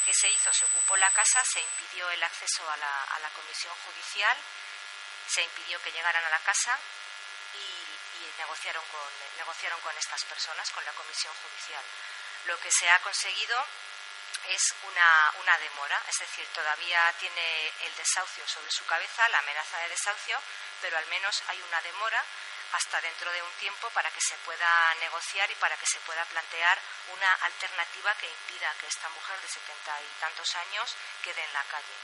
¿Qué 0.04 0.14
se 0.14 0.30
hizo? 0.30 0.52
Se 0.52 0.64
ocupó 0.64 0.96
la 0.96 1.10
casa, 1.10 1.42
se 1.44 1.60
impidió 1.60 2.08
el 2.10 2.22
acceso 2.22 2.70
a 2.70 2.76
la, 2.76 3.30
comisión 3.34 3.74
judicial, 3.84 4.36
se 5.28 5.42
impidió 5.42 5.82
que 5.82 5.90
llegaran 5.90 6.24
a 6.24 6.30
la 6.30 6.38
casa 6.40 6.78
y, 7.54 8.24
y 8.24 8.34
negociaron, 8.38 8.84
con, 8.86 9.12
negociaron 9.36 9.80
con 9.80 9.96
estas 9.96 10.24
personas, 10.24 10.70
con 10.70 10.84
la 10.84 10.92
comisión 10.92 11.32
judicial. 11.42 11.84
Lo 12.46 12.58
que 12.60 12.70
se 12.70 12.90
ha 12.90 12.98
conseguido 13.00 13.66
es 14.48 14.74
una, 14.82 15.32
una 15.40 15.58
demora, 15.58 16.00
es 16.08 16.18
decir, 16.18 16.46
todavía 16.54 17.12
tiene 17.18 17.72
el 17.82 17.96
desahucio 17.96 18.46
sobre 18.46 18.70
su 18.70 18.84
cabeza, 18.86 19.28
la 19.30 19.38
amenaza 19.38 19.78
de 19.78 19.88
desahucio, 19.88 20.40
pero 20.80 20.98
al 20.98 21.06
menos 21.06 21.42
hay 21.48 21.60
una 21.62 21.80
demora 21.82 22.22
hasta 22.72 23.00
dentro 23.00 23.30
de 23.32 23.42
un 23.42 23.52
tiempo 23.54 23.88
para 23.90 24.10
que 24.10 24.20
se 24.20 24.36
pueda 24.38 24.94
negociar 25.00 25.50
y 25.50 25.54
para 25.56 25.76
que 25.76 25.86
se 25.86 26.00
pueda 26.00 26.24
plantear 26.26 26.78
una 27.08 27.32
alternativa 27.32 28.14
que 28.16 28.28
impida 28.28 28.74
que 28.80 28.86
esta 28.86 29.08
mujer 29.08 29.40
de 29.40 29.48
setenta 29.48 30.00
y 30.02 30.20
tantos 30.20 30.54
años 30.56 30.94
quede 31.22 31.42
en 31.42 31.52
la 31.52 31.64
calle. 31.64 31.94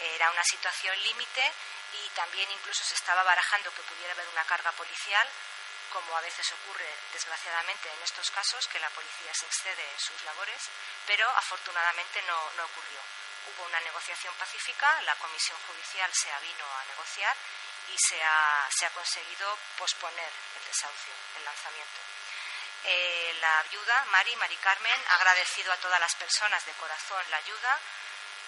Era 0.00 0.30
una 0.30 0.42
situación 0.44 1.00
límite 1.02 1.52
y 2.02 2.08
también 2.10 2.50
incluso 2.50 2.82
se 2.84 2.94
estaba 2.94 3.22
barajando 3.22 3.72
que 3.74 3.82
pudiera 3.82 4.12
haber 4.12 4.28
una 4.28 4.44
carga 4.44 4.72
policial 4.72 5.28
como 5.94 6.16
a 6.16 6.20
veces 6.22 6.50
ocurre 6.50 6.90
desgraciadamente 7.12 7.88
en 7.88 8.02
estos 8.02 8.28
casos, 8.32 8.66
que 8.66 8.80
la 8.80 8.90
policía 8.90 9.32
se 9.32 9.46
excede 9.46 9.92
en 9.92 10.00
sus 10.00 10.20
labores, 10.24 10.58
pero 11.06 11.28
afortunadamente 11.36 12.20
no, 12.22 12.36
ocurrió. 12.64 12.98
Hubo 13.46 13.62
una 13.66 13.78
negociación 13.78 14.34
pacífica, 14.34 15.00
la 15.02 15.14
comisión 15.16 15.56
judicial 15.68 16.10
se 16.12 16.32
avino 16.32 16.64
a 16.66 16.84
negociar 16.86 17.36
y 17.94 17.96
se 17.96 18.20
ha, 18.20 18.68
se 18.76 18.86
ha 18.86 18.90
conseguido 18.90 19.56
posponer 19.78 20.32
el 20.58 20.64
desahucio, 20.64 21.14
el 21.36 21.44
lanzamiento. 21.44 22.00
Eh, 22.86 23.36
la 23.40 23.62
viuda, 23.70 24.04
Mari, 24.06 24.34
Mari 24.36 24.56
Carmen, 24.56 25.04
ha 25.10 25.14
agradecido 25.14 25.72
a 25.72 25.76
todas 25.76 26.00
las 26.00 26.14
personas 26.16 26.64
de 26.66 26.72
corazón 26.72 27.22
la 27.30 27.36
ayuda 27.36 27.78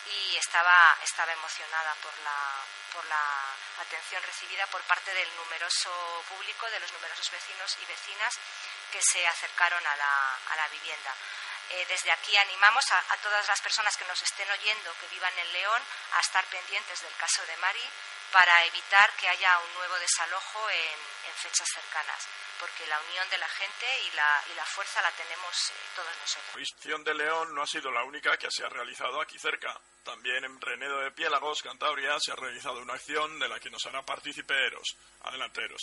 y 0.07 0.37
estaba, 0.37 0.99
estaba 1.05 1.33
emocionada 1.33 1.95
por 2.03 2.17
la, 2.19 2.65
por 2.97 3.05
la 3.07 3.53
atención 3.83 4.23
recibida 4.23 4.67
por 4.69 4.81
parte 4.85 5.13
del 5.13 5.29
numeroso 5.37 6.25
público, 6.31 6.65
de 6.71 6.81
los 6.81 6.91
numerosos 6.93 7.31
vecinos 7.31 7.77
y 7.83 7.85
vecinas 7.85 8.33
que 8.91 9.03
se 9.03 9.27
acercaron 9.29 9.87
a 9.87 9.97
la, 9.97 10.35
a 10.49 10.57
la 10.57 10.69
vivienda. 10.69 11.13
Eh, 11.69 11.85
desde 11.89 12.11
aquí 12.11 12.35
animamos 12.37 12.85
a, 12.93 13.17
todas 13.23 13.47
las 13.49 13.61
personas 13.61 13.95
que 13.99 14.07
nos 14.07 14.23
estén 14.23 14.51
oyendo, 14.51 14.97
que 14.99 15.09
vivan 15.09 15.37
en 15.39 15.53
León, 15.53 15.83
a 16.15 16.21
estar 16.21 16.45
pendientes 16.47 17.03
del 17.03 17.15
caso 17.17 17.45
de 17.45 17.57
Mari 17.59 17.85
para 18.33 18.65
evitar 18.65 19.13
que 19.17 19.29
haya 19.29 19.59
un 19.59 19.75
nuevo 19.75 19.99
desalojo 19.99 20.71
en, 20.71 21.17
fechas 21.37 21.69
cercanas, 21.75 22.27
porque 22.59 22.87
la 22.87 22.99
unión 23.01 23.29
de 23.29 23.37
la 23.37 23.49
gente 23.49 23.87
y 24.07 24.11
la, 24.13 24.43
y 24.51 24.55
la 24.55 24.65
fuerza 24.65 25.03
la 25.03 25.13
tenemos 25.13 25.71
eh, 25.71 25.75
todos 25.95 26.17
nosotros. 26.17 26.55
La 26.55 26.57
visión 26.57 27.05
de 27.05 27.15
León 27.15 27.55
no 27.55 27.63
ha 27.63 27.67
sido 27.67 27.91
la 27.91 28.05
única 28.05 28.39
que 28.39 28.49
se 28.51 28.65
ha 28.65 28.71
realizado 28.71 29.21
aquí 29.21 29.39
cerca. 29.39 29.79
También 30.07 30.45
en 30.45 30.61
Renedo 30.61 31.01
de 31.01 31.11
Piélagos, 31.11 31.63
Cantabria, 31.63 32.17
se 32.21 32.31
ha 32.31 32.37
realizado 32.37 32.79
una 32.79 32.95
acción 32.95 33.41
de 33.41 33.49
la 33.49 33.59
que 33.59 33.71
nos 33.71 33.85
hará 33.87 34.03
participeros. 34.03 34.97
Adelanteros. 35.23 35.83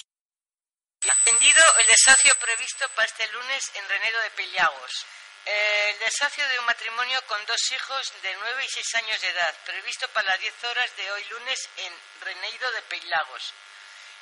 Atendido 1.02 1.62
el 1.80 1.88
desahucio 1.88 2.34
previsto 2.40 2.88
para 2.96 3.06
este 3.06 3.28
lunes 3.34 3.72
en 3.76 3.90
Renedo 3.90 4.22
de 4.22 4.32
Piélagos. 4.32 5.06
El 5.44 6.00
desahucio 6.00 6.48
de 6.48 6.60
un 6.60 6.66
matrimonio 6.66 7.22
con 7.28 7.46
dos 7.46 7.72
hijos 7.74 8.14
de 8.22 8.34
9 8.34 8.64
y 8.64 8.70
6 8.70 8.96
años 8.96 9.20
de 9.20 9.28
edad, 9.28 9.58
previsto 9.66 10.08
para 10.14 10.30
las 10.30 10.40
10 10.40 10.64
horas 10.64 10.96
de 10.96 11.12
hoy 11.12 11.24
lunes 11.26 11.70
en 11.76 11.94
Renedo 12.22 12.72
de 12.72 12.82
Peilagos 12.84 13.54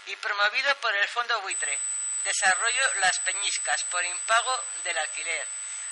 y 0.07 0.15
promovido 0.15 0.75
por 0.77 0.95
el 0.95 1.07
Fondo 1.09 1.41
Buitre. 1.41 1.77
Desarrollo 2.23 2.93
Las 3.01 3.19
Peñiscas 3.19 3.83
por 3.83 4.03
impago 4.03 4.63
del 4.83 4.97
alquiler. 4.97 5.47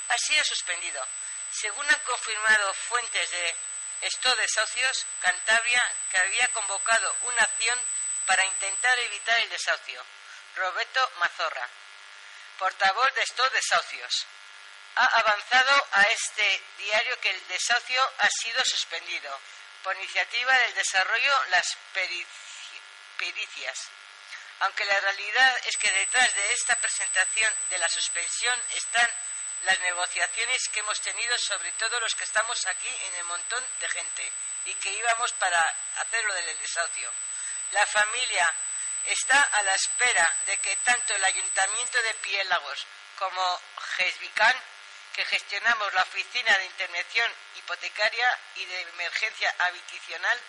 Ha 0.09 0.17
sido 0.17 0.43
suspendido. 0.45 1.05
Según 1.51 1.87
han 1.87 1.99
confirmado 1.99 2.73
fuentes 2.73 3.29
de 3.29 3.55
Esto 4.01 4.35
Desahucios, 4.35 5.05
Cantabria, 5.21 5.83
que 6.11 6.17
había 6.17 6.47
convocado 6.49 7.15
una 7.23 7.43
acción 7.43 7.79
para 8.25 8.45
intentar 8.45 8.97
evitar 8.99 9.39
el 9.39 9.49
desahucio. 9.49 10.05
Roberto 10.55 11.11
Mazorra, 11.19 11.69
portavoz 12.57 13.13
de 13.13 13.21
Esto 13.23 13.49
Desahucios 13.49 14.27
ha 14.95 15.05
avanzado 15.05 15.87
a 15.93 16.03
este 16.03 16.63
diario 16.77 17.19
que 17.21 17.29
el 17.29 17.47
desahucio 17.47 18.01
ha 18.19 18.29
sido 18.41 18.63
suspendido 18.65 19.39
por 19.83 19.95
iniciativa 19.95 20.53
del 20.53 20.73
desarrollo 20.75 21.45
las 21.51 21.77
pericias. 23.17 23.79
Aunque 24.61 24.83
la 24.85 24.99
realidad 24.99 25.57
es 25.65 25.77
que 25.77 25.91
detrás 25.91 26.35
de 26.35 26.51
esta 26.51 26.75
presentación 26.75 27.53
de 27.69 27.77
la 27.77 27.87
suspensión 27.87 28.61
están 28.75 29.09
las 29.63 29.79
negociaciones 29.79 30.69
que 30.69 30.79
hemos 30.79 30.99
tenido, 31.01 31.37
sobre 31.37 31.71
todo 31.73 31.99
los 31.99 32.15
que 32.15 32.23
estamos 32.23 32.65
aquí 32.65 32.89
en 33.07 33.15
el 33.15 33.23
montón 33.25 33.63
de 33.79 33.89
gente 33.89 34.31
y 34.65 34.73
que 34.75 34.91
íbamos 34.91 35.31
para 35.33 35.59
hacer 35.97 36.23
lo 36.23 36.33
del 36.33 36.59
desahucio. 36.59 37.11
La 37.71 37.85
familia 37.85 38.53
está 39.05 39.41
a 39.41 39.63
la 39.63 39.75
espera 39.75 40.35
de 40.45 40.57
que 40.57 40.75
tanto 40.77 41.15
el 41.15 41.23
Ayuntamiento 41.23 42.01
de 42.01 42.13
Piélagos 42.15 42.85
como 43.17 43.61
Gesvican 43.97 44.55
que 45.13 45.25
gestionamos 45.25 45.93
la 45.93 46.03
Oficina 46.03 46.57
de 46.57 46.65
Intervención 46.65 47.31
Hipotecaria 47.57 48.39
y 48.55 48.65
de 48.65 48.81
Emergencia 48.81 49.53
Habitacional 49.59 50.39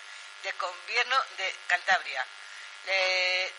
del 0.42 0.55
Gobierno 0.57 1.25
de 1.37 1.57
Cantabria. 1.66 2.25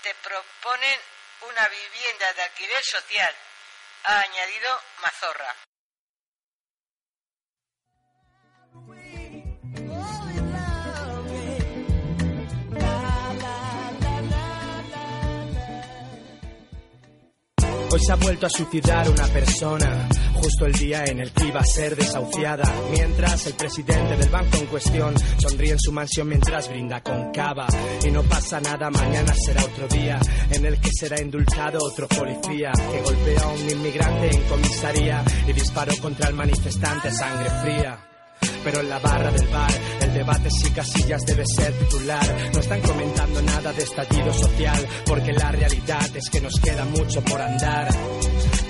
te 0.02 0.16
proponen 0.16 1.02
una 1.42 1.68
vivienda 1.68 2.34
de 2.34 2.44
alquiler 2.44 2.84
social, 2.84 3.36
ha 4.04 4.20
añadido 4.22 4.70
Mazorra. 5.02 5.56
Hoy 17.94 18.00
se 18.00 18.12
ha 18.14 18.16
vuelto 18.16 18.46
a 18.46 18.50
suicidar 18.50 19.10
una 19.10 19.28
persona, 19.28 20.08
justo 20.41 20.65
el 20.65 20.73
día 20.73 21.06
en 21.06 21.19
el 21.19 21.32
que 21.32 21.47
iba 21.47 21.60
a 21.60 21.65
ser 21.65 21.95
desahuciada. 21.95 22.63
Mientras 22.91 23.47
el 23.47 23.54
presidente 23.54 24.17
del 24.17 24.30
banco 24.30 24.58
en 24.58 24.65
cuestión 24.65 25.13
sonríe 25.38 25.71
en 25.71 25.80
su 25.80 25.91
mansión 25.91 26.27
mientras 26.27 26.67
brinda 26.69 27.01
con 27.01 27.32
cava. 27.32 27.67
Y 28.06 28.12
no 28.12 28.23
pasa 28.23 28.60
nada, 28.60 28.89
mañana 28.89 29.34
será 29.34 29.63
otro 29.63 29.88
día 29.88 30.19
en 30.49 30.65
el 30.65 30.80
que 30.80 30.89
será 30.91 31.21
indultado 31.21 31.80
otro 31.82 32.08
policía 32.08 32.71
que 32.91 33.01
golpea 33.01 33.43
a 33.43 33.47
un 33.47 33.69
inmigrante 33.69 34.36
en 34.36 34.41
comisaría 34.43 35.23
y 35.47 35.54
disparó 35.54 35.95
contra 36.01 36.30
el 36.30 36.36
manifestante 36.36 37.12
sangre 37.12 37.49
fría 37.62 38.08
pero 38.63 38.80
en 38.82 38.89
la 38.89 38.99
barra 38.99 39.32
del 39.32 39.47
bar 39.47 39.71
el 40.01 40.13
debate 40.13 40.49
si 40.49 40.69
Casillas 40.71 41.25
debe 41.25 41.43
ser 41.45 41.73
titular. 41.73 42.25
No 42.54 42.60
están 42.60 42.82
comentando 42.82 43.41
nada 43.41 43.73
de 43.73 43.84
estallido 43.84 44.34
social, 44.34 44.88
porque 45.06 45.32
la 45.34 45.51
realidad 45.51 46.15
es 46.15 46.30
que 46.30 46.41
nos 46.41 46.60
queda 46.60 46.86
mucho 46.86 47.21
por 47.21 47.41
andar. 47.41 47.89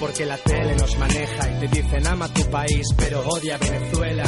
Porque 0.01 0.25
la 0.25 0.37
tele 0.37 0.75
nos 0.75 0.97
maneja 0.97 1.49
y 1.49 1.59
te 1.59 1.67
dicen 1.67 2.07
ama 2.07 2.27
tu 2.33 2.43
país, 2.49 2.87
pero 2.97 3.21
odia 3.21 3.57
Venezuela 3.57 4.23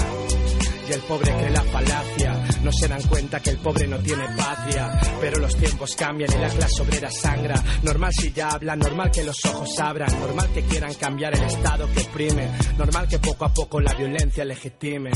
y 0.88 0.94
el 0.94 1.00
pobre 1.02 1.32
cree 1.32 1.50
la 1.50 1.64
falacia. 1.64 2.44
No 2.64 2.72
se 2.72 2.88
dan 2.88 3.02
cuenta 3.04 3.40
que 3.42 3.52
el 3.52 3.58
pobre 3.58 3.88
no 3.88 3.98
tiene 4.00 4.26
patria, 4.38 4.92
pero 5.20 5.40
los 5.40 5.56
tiempos 5.56 5.96
cambian 5.96 6.32
y 6.32 6.42
la 6.42 6.50
clase 6.50 6.82
obrera 6.82 7.10
sangra. 7.10 7.56
Normal 7.84 8.12
si 8.14 8.32
ya 8.32 8.50
hablan, 8.50 8.80
normal 8.80 9.12
que 9.12 9.24
los 9.24 9.44
ojos 9.46 9.80
abran, 9.80 10.20
normal 10.20 10.50
que 10.54 10.62
quieran 10.64 10.94
cambiar 10.94 11.36
el 11.36 11.44
estado 11.44 11.92
que 11.92 12.02
oprime, 12.02 12.50
normal 12.78 13.08
que 13.08 13.20
poco 13.20 13.46
a 13.46 13.54
poco 13.54 13.82
la 13.82 13.94
violencia 13.94 14.46
legitime. 14.46 15.12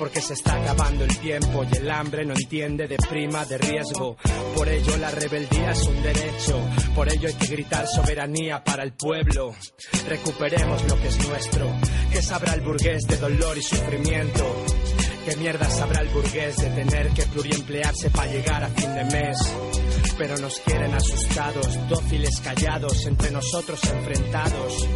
Porque 0.00 0.22
se 0.22 0.32
está 0.32 0.54
acabando 0.54 1.04
el 1.04 1.18
tiempo 1.18 1.62
y 1.70 1.76
el 1.76 1.90
hambre 1.90 2.24
no 2.24 2.32
entiende 2.32 2.88
de 2.88 2.96
prima 2.96 3.44
de 3.44 3.58
riesgo. 3.58 4.16
Por 4.56 4.66
ello 4.66 4.96
la 4.96 5.10
rebeldía 5.10 5.72
es 5.72 5.82
un 5.86 6.02
derecho, 6.02 6.58
por 6.94 7.12
ello 7.12 7.28
hay 7.28 7.34
que 7.34 7.46
gritar 7.48 7.86
soberanía 7.86 8.64
para 8.64 8.82
el 8.82 8.94
pueblo. 8.94 9.54
Recuperemos 10.08 10.82
lo 10.88 10.98
que 10.98 11.08
es 11.08 11.28
nuestro, 11.28 11.66
que 12.10 12.22
sabrá 12.22 12.54
el 12.54 12.62
burgués 12.62 13.02
de 13.06 13.18
dolor 13.18 13.58
y 13.58 13.62
sufrimiento. 13.62 14.64
¿Qué 15.26 15.36
mierda 15.36 15.68
sabrá 15.68 16.00
el 16.00 16.08
burgués 16.08 16.56
de 16.56 16.70
tener 16.70 17.10
que 17.10 17.24
pluriemplearse 17.24 18.08
para 18.08 18.32
llegar 18.32 18.64
a 18.64 18.68
fin 18.68 18.94
de 18.94 19.04
mes? 19.04 19.36
Pero 20.20 20.36
nos 20.36 20.60
quieren 20.60 20.92
asustados, 20.92 21.88
dóciles 21.88 22.40
callados, 22.40 23.06
entre 23.06 23.30
nosotros 23.30 23.82
enfrentados. 23.84 24.86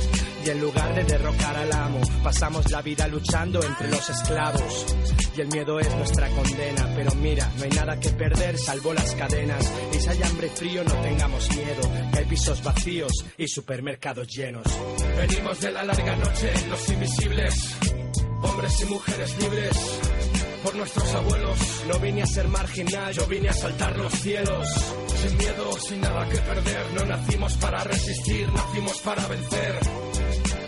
Y 0.44 0.50
en 0.50 0.60
lugar 0.60 0.94
de 0.94 1.02
derrocar 1.04 1.56
al 1.56 1.72
amo, 1.72 2.00
pasamos 2.22 2.70
la 2.70 2.82
vida 2.82 3.08
luchando 3.08 3.62
entre 3.62 3.88
los 3.88 4.10
esclavos. 4.10 4.86
Y 5.34 5.40
el 5.40 5.48
miedo 5.48 5.80
es 5.80 5.96
nuestra 5.96 6.28
condena, 6.28 6.92
pero 6.94 7.14
mira, 7.14 7.50
no 7.56 7.64
hay 7.64 7.70
nada 7.70 7.98
que 7.98 8.10
perder 8.10 8.58
salvo 8.58 8.92
las 8.92 9.14
cadenas. 9.14 9.72
Y 9.94 9.98
si 9.98 10.08
hay 10.10 10.22
hambre 10.24 10.50
frío, 10.50 10.84
no 10.84 10.94
tengamos 11.00 11.48
miedo, 11.56 11.90
que 12.12 12.18
hay 12.18 12.24
pisos 12.26 12.62
vacíos 12.62 13.24
y 13.38 13.48
supermercados 13.48 14.28
llenos. 14.28 14.66
Venimos 15.16 15.58
de 15.58 15.72
la 15.72 15.84
larga 15.84 16.16
noche, 16.16 16.52
los 16.68 16.88
invisibles, 16.90 17.76
hombres 18.42 18.80
y 18.82 18.84
mujeres 18.84 19.38
libres 19.40 20.00
por 20.64 20.74
nuestros 20.74 21.14
abuelos. 21.14 21.58
No 21.86 21.98
vine 22.00 22.22
a 22.22 22.26
ser 22.26 22.48
marginal, 22.48 23.12
yo 23.12 23.26
vine 23.26 23.50
a 23.50 23.52
saltar 23.52 23.96
los 23.98 24.12
cielos. 24.14 24.68
Sin 25.22 25.36
miedo, 25.36 25.72
sin 25.78 26.00
nada 26.00 26.28
que 26.28 26.38
perder, 26.38 26.92
no 26.94 27.04
nacimos 27.04 27.56
para 27.58 27.84
resistir, 27.84 28.50
nacimos 28.50 28.98
para 29.02 29.28
vencer. 29.28 29.78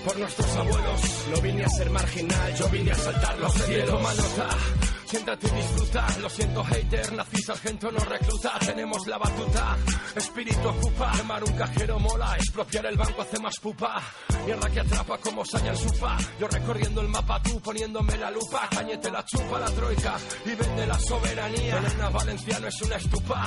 Por 0.04 0.18
nuestros 0.18 0.56
abuelos, 0.56 1.00
no 1.34 1.40
vine 1.40 1.64
a 1.64 1.68
ser 1.68 1.90
marginal, 1.90 2.54
yo 2.54 2.68
vine 2.68 2.92
a 2.92 2.94
saltar 2.94 3.38
los 3.38 3.54
cielos. 3.54 4.95
Siéntate 5.06 5.46
y 5.46 5.50
disfruta. 5.50 6.06
Lo 6.20 6.28
siento, 6.28 6.64
hater, 6.64 7.12
nací 7.12 7.42
sargento, 7.42 7.90
no 7.90 7.98
recluta. 8.00 8.58
Tenemos 8.58 9.06
la 9.06 9.18
batuta, 9.18 9.76
espíritu 10.14 10.68
ocupa. 10.68 11.12
Quemar 11.16 11.44
un 11.44 11.52
cajero 11.52 11.98
mola, 11.98 12.36
expropiar 12.36 12.86
el 12.86 12.96
banco 12.96 13.22
hace 13.22 13.38
más 13.40 13.58
pupa. 13.60 14.02
Mierda 14.44 14.70
que 14.70 14.80
atrapa 14.80 15.18
como 15.18 15.44
saya 15.44 15.74
supa. 15.74 16.16
Yo 16.40 16.48
recorriendo 16.48 17.00
el 17.00 17.08
mapa, 17.08 17.40
tú 17.42 17.60
poniéndome 17.60 18.16
la 18.16 18.30
lupa. 18.30 18.68
Cañete 18.70 19.10
la 19.10 19.24
chupa 19.24 19.58
la 19.58 19.70
troika 19.70 20.16
y 20.44 20.54
vende 20.54 20.86
la 20.86 20.98
soberanía. 20.98 21.78
Elena 21.78 22.10
Valenciano 22.10 22.68
es 22.68 22.82
una 22.82 22.96
estupa. 22.96 23.44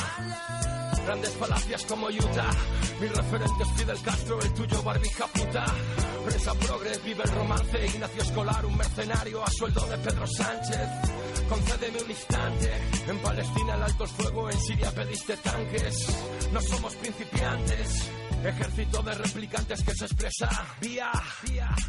Grandes 1.06 1.32
falacias 1.38 1.86
como 1.86 2.08
Utah. 2.08 2.52
Mis 3.00 3.12
referentes 3.12 3.68
Fidel 3.78 4.02
Castro, 4.02 4.42
el 4.42 4.54
tuyo 4.54 4.84
barbija 4.84 5.26
puta. 5.28 5.66
Presa 6.26 6.54
progre, 6.54 6.98
vive 7.04 7.24
el 7.24 7.32
romance. 7.32 7.86
Ignacio 7.86 8.22
Escolar, 8.22 8.66
un 8.66 8.78
mercenario 8.78 9.44
a 9.44 9.50
sueldo 9.50 9.86
de 9.88 9.98
Pedro 9.98 10.28
Sánchez. 10.28 11.19
Concédeme 11.50 12.04
un 12.04 12.12
instante. 12.12 12.72
En 13.08 13.18
Palestina 13.18 13.76
el 13.76 13.84
alto 13.84 14.06
fuego, 14.06 14.50
en 14.50 14.60
Siria 14.60 14.92
pediste 14.92 15.36
tanques. 15.38 16.08
No 16.54 16.62
somos 16.62 16.96
principiantes. 16.96 18.12
Ejército 18.44 19.04
de 19.04 19.14
replicantes 19.16 19.84
que 19.84 19.94
se 19.94 20.06
expresa 20.06 20.50
vía, 20.80 21.12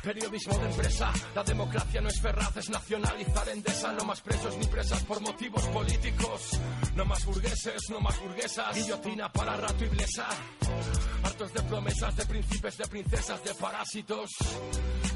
periodismo 0.02 0.58
de 0.58 0.66
empresa. 0.66 1.12
La 1.34 1.44
democracia 1.44 2.00
no 2.00 2.08
es 2.08 2.20
ferraz, 2.20 2.56
es 2.56 2.70
nacionalizar 2.70 3.48
endesa. 3.48 3.92
No 3.92 4.04
más 4.04 4.20
presos 4.20 4.56
ni 4.58 4.66
presas 4.66 5.02
por 5.04 5.20
motivos 5.20 5.64
políticos. 5.68 6.60
No 6.96 7.04
más 7.04 7.24
burgueses, 7.24 7.88
no 7.90 8.00
más 8.00 8.18
burguesas. 8.20 8.74
Guillotina 8.74 9.30
para 9.30 9.56
rato 9.56 9.84
y 9.84 9.88
blesa. 9.88 10.26
Hartos 11.22 11.52
de 11.52 11.62
promesas, 11.62 12.16
de 12.16 12.26
príncipes, 12.26 12.78
de 12.78 12.86
princesas, 12.86 13.44
de 13.44 13.54
parásitos. 13.54 14.30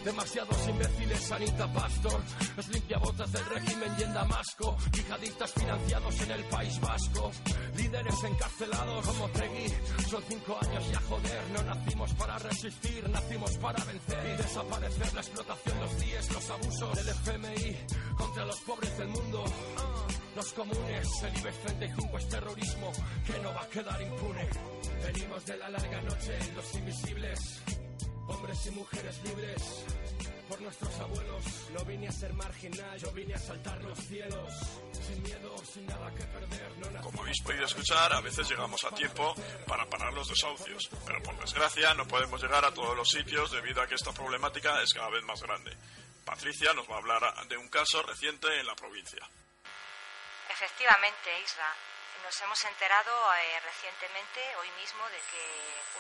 Demasiados 0.05 0.69
imbéciles, 0.69 1.33
Anita 1.33 1.73
Pastor. 1.73 2.21
Es 2.57 2.69
limpiabotas 2.69 3.33
del 3.33 3.45
régimen 3.47 3.93
y 3.99 4.03
en 4.03 4.15
Damasco. 4.15 4.77
Yihadistas 4.93 5.53
financiados 5.53 6.21
en 6.21 6.31
el 6.31 6.45
País 6.45 6.81
Vasco. 6.81 7.33
Líderes 7.77 8.23
encarcelados 8.23 9.07
como 9.07 9.29
Tegui. 9.31 9.67
Son 10.09 10.23
cinco 10.29 10.59
años 10.63 10.85
ya 10.91 11.01
No 11.53 11.63
nacimos 11.63 12.13
para 12.15 12.39
resistir, 12.39 13.09
nacimos 13.09 13.57
para 13.59 13.85
vencer. 13.85 14.35
Y 14.35 14.43
desaparecer 14.43 15.15
la 15.15 15.21
explotación, 15.21 15.81
los 15.81 16.01
días, 16.01 16.33
los 16.33 16.51
abusos 16.51 16.97
del 16.97 17.09
FMI 17.09 17.77
contra 18.17 18.45
los 18.47 18.61
pobres 18.61 18.99
del 18.99 19.09
mundo. 19.09 19.45
Los 20.37 20.53
comunes, 20.53 21.23
el 21.23 21.39
IBEX 21.39 21.59
35 21.61 22.19
es 22.19 22.29
terrorismo 22.29 22.93
que 23.25 23.39
no 23.41 23.55
va 23.55 23.63
a 23.63 23.69
quedar 23.69 24.03
impune. 24.03 24.49
Venimos 25.05 25.47
de 25.47 25.57
la 25.57 25.69
larga 25.71 26.03
noche, 26.03 26.39
los 26.57 26.75
invisibles, 26.75 27.63
hombres 28.27 28.67
y 28.67 28.71
mujeres 28.73 29.21
libres. 29.25 29.85
Por 30.49 30.61
nuestros 30.61 31.01
abuelos, 31.01 31.45
no 31.71 31.85
vine 31.85 32.09
a 32.09 32.13
ser 32.13 32.33
marginal, 32.35 32.99
yo 32.99 33.11
vine 33.13 33.35
a 33.35 33.39
saltar 33.39 33.83
los 33.83 33.99
cielos. 33.99 34.53
Sin 34.93 35.23
miedo, 35.23 35.57
sin 35.65 35.87
nada 35.87 36.15
que 36.15 36.25
perder, 36.25 36.79
no 36.79 37.01
Como 37.01 37.23
habéis 37.23 37.43
podido 37.43 37.65
escuchar, 37.65 38.13
a 38.13 38.21
veces 38.21 38.49
llegamos 38.49 38.85
a 38.85 38.91
tiempo 38.91 39.35
para 39.67 39.87
parar 39.87 40.13
los 40.13 40.29
desahucios, 40.29 40.91
pero 41.07 41.23
por 41.23 41.39
desgracia 41.41 41.95
no 41.95 42.07
podemos 42.07 42.43
llegar 42.43 42.65
a 42.65 42.75
todos 42.75 42.97
los 42.97 43.09
sitios 43.09 43.51
debido 43.53 43.81
a 43.81 43.87
que 43.87 43.95
esta 43.95 44.13
problemática 44.13 44.83
es 44.83 44.93
cada 44.93 45.11
vez 45.11 45.25
más 45.25 45.41
grande. 45.43 45.77
Patricia 46.25 46.73
nos 46.75 46.89
va 46.91 46.97
a 46.97 46.99
hablar 46.99 47.49
de 47.49 47.57
un 47.57 47.69
caso 47.69 48.03
reciente 48.03 48.49
en 48.61 48.67
la 48.67 48.75
provincia. 48.75 49.29
Efectivamente, 50.51 51.31
Isra. 51.45 51.69
Nos 52.23 52.41
hemos 52.41 52.65
enterado 52.65 53.13
eh, 53.35 53.61
recientemente, 53.61 54.41
hoy 54.57 54.71
mismo, 54.81 55.05
de 55.13 55.21
que 55.29 55.45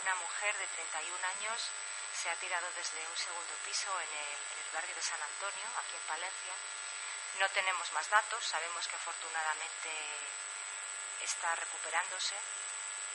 una 0.00 0.14
mujer 0.14 0.56
de 0.56 0.66
31 0.72 1.20
años 1.36 1.68
se 2.24 2.30
ha 2.30 2.36
tirado 2.36 2.66
desde 2.72 3.06
un 3.06 3.16
segundo 3.18 3.52
piso 3.66 3.92
en 4.00 4.08
el, 4.08 4.40
el 4.64 4.72
barrio 4.72 4.94
de 4.94 5.02
San 5.02 5.20
Antonio, 5.20 5.66
aquí 5.76 5.94
en 5.94 6.08
Palencia. 6.08 6.54
No 7.38 7.46
tenemos 7.50 7.92
más 7.92 8.08
datos, 8.08 8.42
sabemos 8.46 8.88
que 8.88 8.96
afortunadamente 8.96 9.90
está 11.20 11.54
recuperándose, 11.54 12.34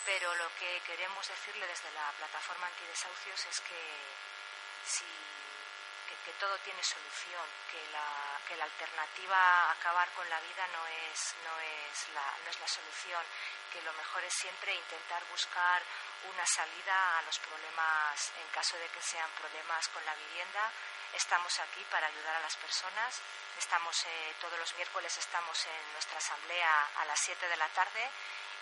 pero 0.06 0.36
lo 0.36 0.54
que 0.58 0.80
queremos 0.86 1.28
decirle 1.28 1.66
desde 1.66 1.90
la 1.94 2.12
plataforma 2.22 2.68
antidesahucios 2.68 3.48
es 3.48 3.60
que 3.62 3.82
si 4.86 5.10
que, 6.10 6.16
que 6.26 6.34
todo 6.40 6.58
tiene 6.66 6.82
solución, 6.84 7.46
que 7.70 7.82
la, 7.94 8.42
que 8.48 8.56
la 8.58 8.66
alternativa 8.66 9.38
a 9.38 9.72
acabar 9.72 10.10
con 10.14 10.28
la 10.28 10.40
vida 10.42 10.66
no 10.74 10.88
es, 11.06 11.36
no, 11.46 11.54
es 11.62 12.10
la, 12.10 12.26
no 12.44 12.50
es 12.50 12.60
la 12.60 12.68
solución, 12.68 13.24
que 13.72 13.82
lo 13.84 13.94
mejor 13.94 14.24
es 14.24 14.34
siempre 14.34 14.74
intentar 14.74 15.24
buscar 15.30 15.84
una 16.34 16.46
salida 16.46 17.20
a 17.20 17.22
los 17.22 17.38
problemas 17.40 18.34
en 18.42 18.48
caso 18.50 18.76
de 18.78 18.90
que 18.90 19.02
sean 19.02 19.30
problemas 19.38 19.88
con 19.90 20.04
la 20.06 20.16
vivienda. 20.16 20.72
Estamos 21.14 21.60
aquí 21.60 21.86
para 21.92 22.08
ayudar 22.08 22.36
a 22.36 22.40
las 22.42 22.56
personas. 22.58 23.22
Estamos 23.58 23.96
eh, 24.06 24.36
todos 24.42 24.58
los 24.58 24.74
miércoles 24.76 25.16
estamos 25.18 25.66
en 25.66 25.94
nuestra 25.94 26.18
asamblea 26.18 26.90
a 26.98 27.06
las 27.06 27.20
7 27.20 27.48
de 27.48 27.58
la 27.58 27.68
tarde 27.70 28.10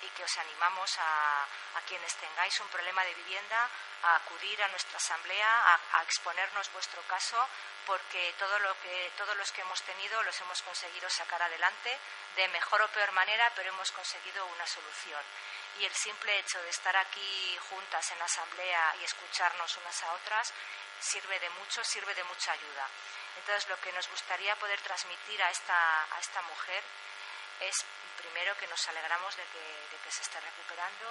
y 0.02 0.10
que 0.10 0.24
os 0.24 0.38
animamos 0.38 0.98
a, 1.00 1.44
a, 1.44 1.82
quienes 1.88 2.14
tengáis 2.16 2.60
un 2.60 2.68
problema 2.68 3.04
de 3.04 3.14
vivienda 3.14 3.70
a 4.04 4.16
acudir 4.16 4.62
a 4.64 4.68
nuestra 4.70 4.98
asamblea, 4.98 5.48
a, 5.48 6.00
a, 6.00 6.04
exponernos 6.04 6.72
vuestro 6.74 7.02
caso, 7.04 7.48
porque 7.86 8.34
todo 8.38 8.60
lo 8.60 8.80
que, 8.80 9.12
todos 9.18 9.36
los 9.38 9.52
que 9.52 9.62
hemos 9.62 9.82
tenido 9.84 10.22
los 10.24 10.40
hemos 10.42 10.62
conseguido 10.62 11.10
sacar 11.10 11.42
adelante 11.42 11.98
de 12.36 12.48
mejor 12.50 12.82
o 12.82 12.88
peor 12.90 13.12
manera, 13.12 13.52
pero 13.56 13.70
hemos 13.70 13.92
conseguido 13.92 14.46
una 14.46 14.68
solución. 14.68 15.24
Y 15.80 15.86
el 15.86 15.94
simple 15.94 16.40
hecho 16.40 16.62
de 16.62 16.70
estar 16.70 16.96
aquí 16.96 17.58
juntas 17.70 18.12
en 18.12 18.20
la 18.20 18.26
asamblea 18.26 18.96
y 19.00 19.04
escucharnos 19.04 19.78
unas 19.78 20.04
a 20.04 20.14
otras 20.14 20.54
sirve 21.00 21.40
de 21.40 21.50
mucho, 21.52 21.84
sirve 21.84 22.14
de 22.16 22.24
mucha 22.24 22.52
ayuda. 22.52 22.88
Entonces, 23.38 23.70
lo 23.70 23.80
que 23.80 23.92
nos 23.94 24.10
gustaría 24.10 24.56
poder 24.56 24.80
transmitir 24.82 25.42
a 25.44 25.52
esta, 25.52 26.04
a 26.16 26.20
esta 26.20 26.42
mujer 26.44 26.84
es 27.62 27.76
primero 28.18 28.56
que 28.58 28.68
nos 28.68 28.82
alegramos 28.90 29.36
de 29.36 29.44
que, 29.54 29.66
de 29.92 29.98
que, 30.04 30.12
se 30.12 30.22
esté 30.22 30.40
recuperando 30.40 31.08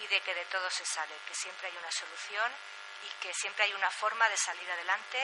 y 0.00 0.06
de 0.08 0.20
que 0.20 0.34
de 0.34 0.44
todo 0.46 0.68
se 0.70 0.84
sale, 0.84 1.14
que 1.26 1.34
siempre 1.34 1.68
hay 1.68 1.76
una 1.76 1.90
solución 1.90 2.50
y 3.04 3.08
que 3.22 3.32
siempre 3.34 3.64
hay 3.64 3.74
una 3.74 3.90
forma 3.90 4.28
de 4.28 4.36
salir 4.36 4.70
adelante 4.70 5.18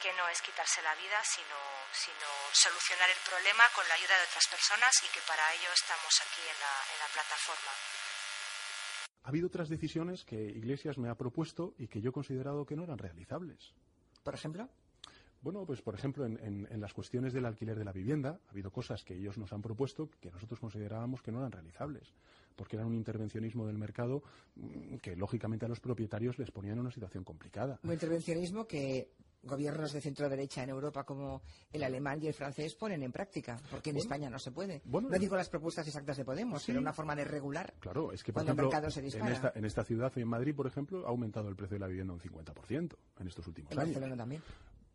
que 0.00 0.12
no 0.14 0.28
es 0.28 0.42
quitarse 0.42 0.82
la 0.82 0.94
vida, 0.96 1.16
sino, 1.24 1.56
sino 1.92 2.28
solucionar 2.52 3.08
el 3.08 3.16
problema 3.24 3.64
con 3.74 3.86
la 3.88 3.94
ayuda 3.94 4.18
de 4.18 4.28
otras 4.28 4.46
personas 4.50 4.92
y 5.00 5.08
que 5.08 5.20
para 5.26 5.40
ello 5.54 5.70
estamos 5.72 6.12
aquí 6.20 6.42
en 6.42 6.58
la, 6.60 6.74
en 6.92 6.98
la 7.00 7.08
plataforma. 7.08 7.72
Ha 9.24 9.28
habido 9.28 9.48
otras 9.48 9.68
decisiones 9.68 10.24
que 10.24 10.36
Iglesias 10.36 10.98
me 10.98 11.08
ha 11.08 11.14
propuesto 11.14 11.74
y 11.78 11.88
que 11.88 12.02
yo 12.02 12.10
he 12.10 12.12
considerado 12.12 12.66
que 12.66 12.76
no 12.76 12.84
eran 12.84 12.98
realizables. 12.98 13.72
¿Por 14.22 14.34
ejemplo? 14.34 14.68
Bueno, 15.44 15.66
pues 15.66 15.82
por 15.82 15.94
ejemplo, 15.94 16.24
en, 16.24 16.38
en, 16.42 16.66
en, 16.70 16.80
las 16.80 16.94
cuestiones 16.94 17.34
del 17.34 17.44
alquiler 17.44 17.78
de 17.78 17.84
la 17.84 17.92
vivienda, 17.92 18.40
ha 18.48 18.50
habido 18.50 18.70
cosas 18.70 19.04
que 19.04 19.14
ellos 19.14 19.36
nos 19.36 19.52
han 19.52 19.60
propuesto 19.60 20.08
que 20.18 20.30
nosotros 20.30 20.58
considerábamos 20.58 21.20
que 21.20 21.30
no 21.30 21.40
eran 21.40 21.52
realizables, 21.52 22.14
porque 22.56 22.76
eran 22.76 22.88
un 22.88 22.94
intervencionismo 22.94 23.66
del 23.66 23.76
mercado 23.76 24.22
que, 25.02 25.14
lógicamente, 25.14 25.66
a 25.66 25.68
los 25.68 25.80
propietarios 25.80 26.38
les 26.38 26.50
ponía 26.50 26.72
en 26.72 26.78
una 26.78 26.90
situación 26.90 27.24
complicada. 27.24 27.78
Un 27.82 27.92
intervencionismo 27.92 28.66
que 28.66 29.10
gobiernos 29.42 29.92
de 29.92 30.00
centro 30.00 30.30
derecha 30.30 30.62
en 30.62 30.70
Europa 30.70 31.04
como 31.04 31.42
el 31.70 31.82
alemán 31.82 32.22
y 32.22 32.28
el 32.28 32.32
francés 32.32 32.74
ponen 32.74 33.02
en 33.02 33.12
práctica, 33.12 33.60
porque 33.70 33.90
en 33.90 33.96
bueno, 33.96 34.04
España 34.04 34.30
no 34.30 34.38
se 34.38 34.50
puede. 34.50 34.80
Bueno, 34.86 35.10
no 35.10 35.18
digo 35.18 35.36
las 35.36 35.50
propuestas 35.50 35.86
exactas 35.86 36.16
de 36.16 36.24
Podemos, 36.24 36.62
sí, 36.62 36.68
pero 36.68 36.80
una 36.80 36.94
forma 36.94 37.14
de 37.14 37.24
regular 37.24 37.74
claro, 37.80 38.12
es 38.12 38.22
que, 38.22 38.32
por 38.32 38.44
cuando 38.44 38.52
ejemplo, 38.52 38.64
el 38.64 38.72
mercado 38.72 38.90
se 38.90 39.02
dispara. 39.02 39.28
En 39.28 39.34
esta, 39.34 39.52
en 39.54 39.64
esta 39.66 39.84
ciudad, 39.84 40.10
en 40.16 40.28
Madrid, 40.28 40.54
por 40.54 40.66
ejemplo, 40.66 41.06
ha 41.06 41.10
aumentado 41.10 41.50
el 41.50 41.56
precio 41.56 41.74
de 41.74 41.80
la 41.80 41.86
vivienda 41.86 42.14
un 42.14 42.20
50% 42.20 42.96
en 43.20 43.28
estos 43.28 43.46
últimos 43.46 43.70
en 43.72 43.78
años. 43.78 43.90
Barcelona 43.90 44.16
también. 44.16 44.42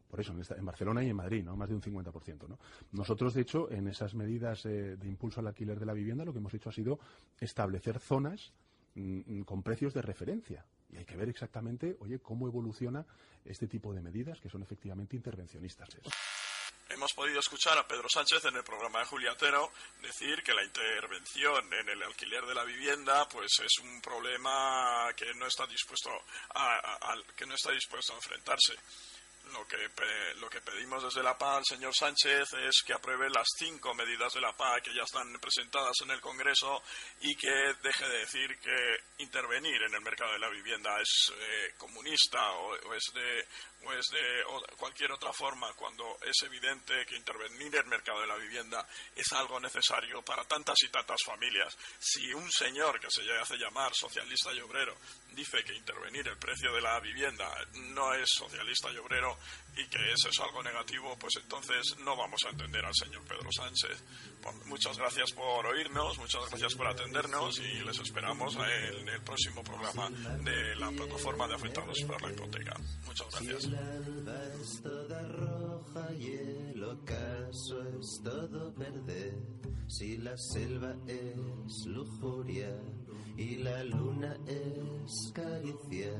Por 0.10 0.20
eso, 0.20 0.34
en, 0.34 0.66
Barcelona 0.66 1.04
y 1.04 1.10
en 1.10 1.16
Madrid, 1.16 1.44
¿no? 1.44 1.56
Más 1.56 1.70
de 1.70 1.76
un 1.76 1.82
50%, 1.82 2.48
¿no? 2.48 2.58
Nosotros, 2.92 3.34
de 3.36 3.42
hecho, 3.42 3.70
en 3.72 3.88
esas 3.88 4.16
medidas 4.16 4.66
eh, 4.66 4.98
de 4.98 5.08
impulso 5.08 5.40
al 5.40 5.48
alquiler 5.48 5.80
de 5.80 5.86
la 5.86 5.94
vivienda, 5.94 6.26
lo 6.26 6.34
que 6.34 6.40
hemos 6.40 6.54
hecho 6.54 6.70
ha 6.70 6.74
sido 6.74 7.00
establecer 7.40 8.00
zonas 8.00 8.52
mm, 8.96 9.20
mm, 9.40 9.44
con 9.44 9.62
precios 9.62 9.94
de 9.94 10.02
referencia. 10.02 10.66
Y 10.90 10.98
hay 10.98 11.06
que 11.06 11.16
ver 11.16 11.30
exactamente, 11.30 11.96
oye, 12.00 12.20
cómo 12.20 12.48
evoluciona 12.48 13.06
este 13.46 13.68
tipo 13.68 13.94
de 13.94 14.02
medidas 14.02 14.40
que 14.40 14.50
son 14.50 14.64
efectivamente 14.64 15.16
intervencionistas. 15.16 15.90
Hemos 16.90 17.14
podido 17.14 17.40
escuchar 17.40 17.78
a 17.78 17.88
Pedro 17.88 18.10
Sánchez 18.10 18.46
en 18.46 18.56
el 18.56 18.64
programa 18.64 19.00
de 19.00 19.06
Juliatero 19.06 19.72
decir 20.02 20.42
que 20.42 20.56
la 20.56 20.64
intervención 20.64 21.72
en 21.72 21.88
el 21.88 22.02
alquiler 22.02 22.44
de 22.48 22.56
la 22.56 22.64
vivienda 22.64 23.30
pues 23.30 23.52
es 23.64 23.78
un 23.84 24.02
problema 24.02 25.14
que 25.16 25.32
no 25.36 25.46
está 25.46 25.68
dispuesto 25.68 26.10
a 26.56 27.14
que 27.38 27.46
no 27.46 27.54
está 27.54 27.72
dispuesto 27.72 28.14
a 28.14 28.16
enfrentarse 28.16 28.74
lo 29.54 29.68
que, 29.68 29.78
lo 30.40 30.50
que 30.50 30.62
pedimos 30.62 31.04
desde 31.04 31.24
la 31.24 31.38
PA 31.38 31.58
al 31.58 31.66
señor 31.66 31.94
Sánchez 31.96 32.54
es 32.54 32.84
que 32.86 32.94
apruebe 32.94 33.30
las 33.30 33.48
cinco 33.58 33.94
medidas 33.94 34.34
de 34.34 34.42
la 34.42 34.56
PA 34.56 34.82
que 34.82 34.94
ya 34.94 35.04
están 35.04 35.32
presentadas 35.40 35.96
en 36.04 36.12
el 36.12 36.22
Congreso 36.22 36.82
y 37.22 37.36
que 37.36 37.52
deje 37.82 38.08
de 38.08 38.20
decir 38.20 38.60
que 38.60 38.98
intervenir 39.18 39.82
en 39.84 39.94
el 39.94 40.02
mercado 40.02 40.34
de 40.34 40.40
la 40.40 40.50
vivienda 40.50 41.00
es 41.02 41.34
eh, 41.36 41.74
comunista 41.78 42.52
o, 42.52 42.94
es 42.94 43.04
de, 43.14 43.48
o 43.86 43.94
es 43.94 44.06
de 44.12 44.76
cualquier 44.78 45.12
otra 45.12 45.32
forma 45.34 45.72
cuando 45.74 46.18
es 46.22 46.36
evidente 46.44 47.06
que 47.06 47.16
intervenir 47.16 47.76
en 47.76 47.84
el 47.84 47.86
mercado 47.88 48.22
de 48.22 48.28
la 48.28 48.36
vivienda 48.36 48.88
es 49.16 49.32
algo 49.34 49.60
necesario 49.60 50.22
para 50.22 50.44
tantas 50.44 50.76
y 50.84 50.90
tantas 50.90 51.20
familias. 51.26 51.78
Si 52.00 52.34
un 52.34 52.52
señor 52.52 53.00
que 53.00 53.08
se 53.10 53.22
hace 53.38 53.58
llamar 53.58 53.94
socialista 53.94 54.54
y 54.54 54.60
obrero 54.62 54.96
dice 55.32 55.64
que 55.64 55.76
intervenir 55.76 56.28
el 56.28 56.38
precio 56.38 56.74
de 56.74 56.82
la 56.82 57.00
vivienda 57.00 57.50
no 57.74 58.14
es 58.14 58.28
socialista 58.30 58.92
y 58.92 58.98
obrero 58.98 59.38
y 59.76 59.88
que 59.88 60.12
eso 60.12 60.30
es 60.30 60.40
algo 60.40 60.62
negativo, 60.64 61.18
pues 61.18 61.36
entonces 61.38 61.98
no 62.00 62.16
vamos 62.16 62.42
a 62.46 62.50
entender 62.50 62.84
al 62.84 62.94
señor 62.94 63.24
Pedro 63.24 63.50
Sánchez. 63.52 64.04
muchas 64.66 64.98
gracias 64.98 65.32
por 65.32 65.66
oírnos, 65.66 66.18
muchas 66.18 66.50
gracias 66.50 66.76
por 66.76 66.88
atendernos 66.88 67.60
y 67.60 67.84
les 67.84 68.00
esperamos 68.00 68.56
en 68.56 69.08
el 69.08 69.22
próximo 69.22 69.64
programa 69.64 70.10
de 70.10 70.76
la 70.76 70.92
plataforma 70.92 71.48
de 71.48 71.56
afectados 71.56 71.98
por 72.06 72.22
la 72.22 72.32
hipoteca. 72.32 72.76
Muchas 73.06 73.28
gracias. 73.32 73.69
Si 73.70 73.76
el 73.76 74.28
es 74.62 74.82
toda 74.82 75.22
roja 75.28 76.12
y 76.18 76.26
el 76.74 76.84
ocaso 76.84 77.84
es 78.00 78.22
todo 78.24 78.74
verde, 78.74 79.38
si 79.88 80.18
la 80.18 80.36
selva 80.38 80.96
es 81.06 81.86
lujuria 81.86 82.76
y 83.38 83.58
la 83.58 83.84
luna 83.84 84.36
es 84.48 85.32
caricia. 85.36 86.12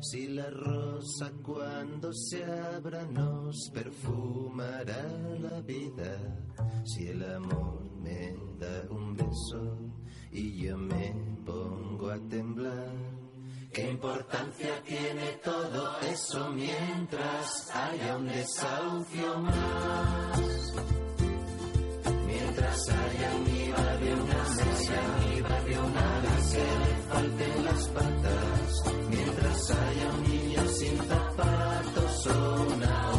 Si 0.00 0.28
la 0.28 0.48
rosa 0.48 1.32
cuando 1.42 2.14
se 2.14 2.44
abra 2.44 3.04
nos 3.04 3.70
perfumará 3.74 5.02
la 5.38 5.60
vida. 5.60 6.40
Si 6.84 7.08
el 7.08 7.22
amor 7.34 7.90
me 8.00 8.34
da 8.58 8.86
un 8.90 9.14
beso 9.14 9.78
y 10.32 10.62
yo 10.62 10.78
me 10.78 11.14
pongo 11.44 12.08
a 12.08 12.18
temblar. 12.28 13.25
¿Qué 13.76 13.90
importancia 13.90 14.82
tiene 14.86 15.32
todo 15.44 16.00
eso 16.00 16.48
mientras 16.48 17.70
haya 17.74 18.16
un 18.16 18.26
desahucio 18.26 19.38
más? 19.40 20.72
Mientras 22.26 22.88
haya 22.88 23.32
en 23.32 23.44
mi 23.44 23.70
barrio 23.72 24.14
una 24.14 24.44
mesa, 24.48 24.94
en 24.94 25.28
mi 25.28 25.40
barrio 25.42 25.84
una 25.84 26.16
que 26.52 26.58
le 26.58 26.96
falten 27.12 27.64
las 27.66 27.88
patas. 27.88 28.82
Mientras 29.10 29.70
haya 29.70 30.08
un 30.08 30.22
niño 30.22 30.68
sin 30.68 30.96
zapatos 30.96 32.26
o 32.28 32.62
una 32.74 33.15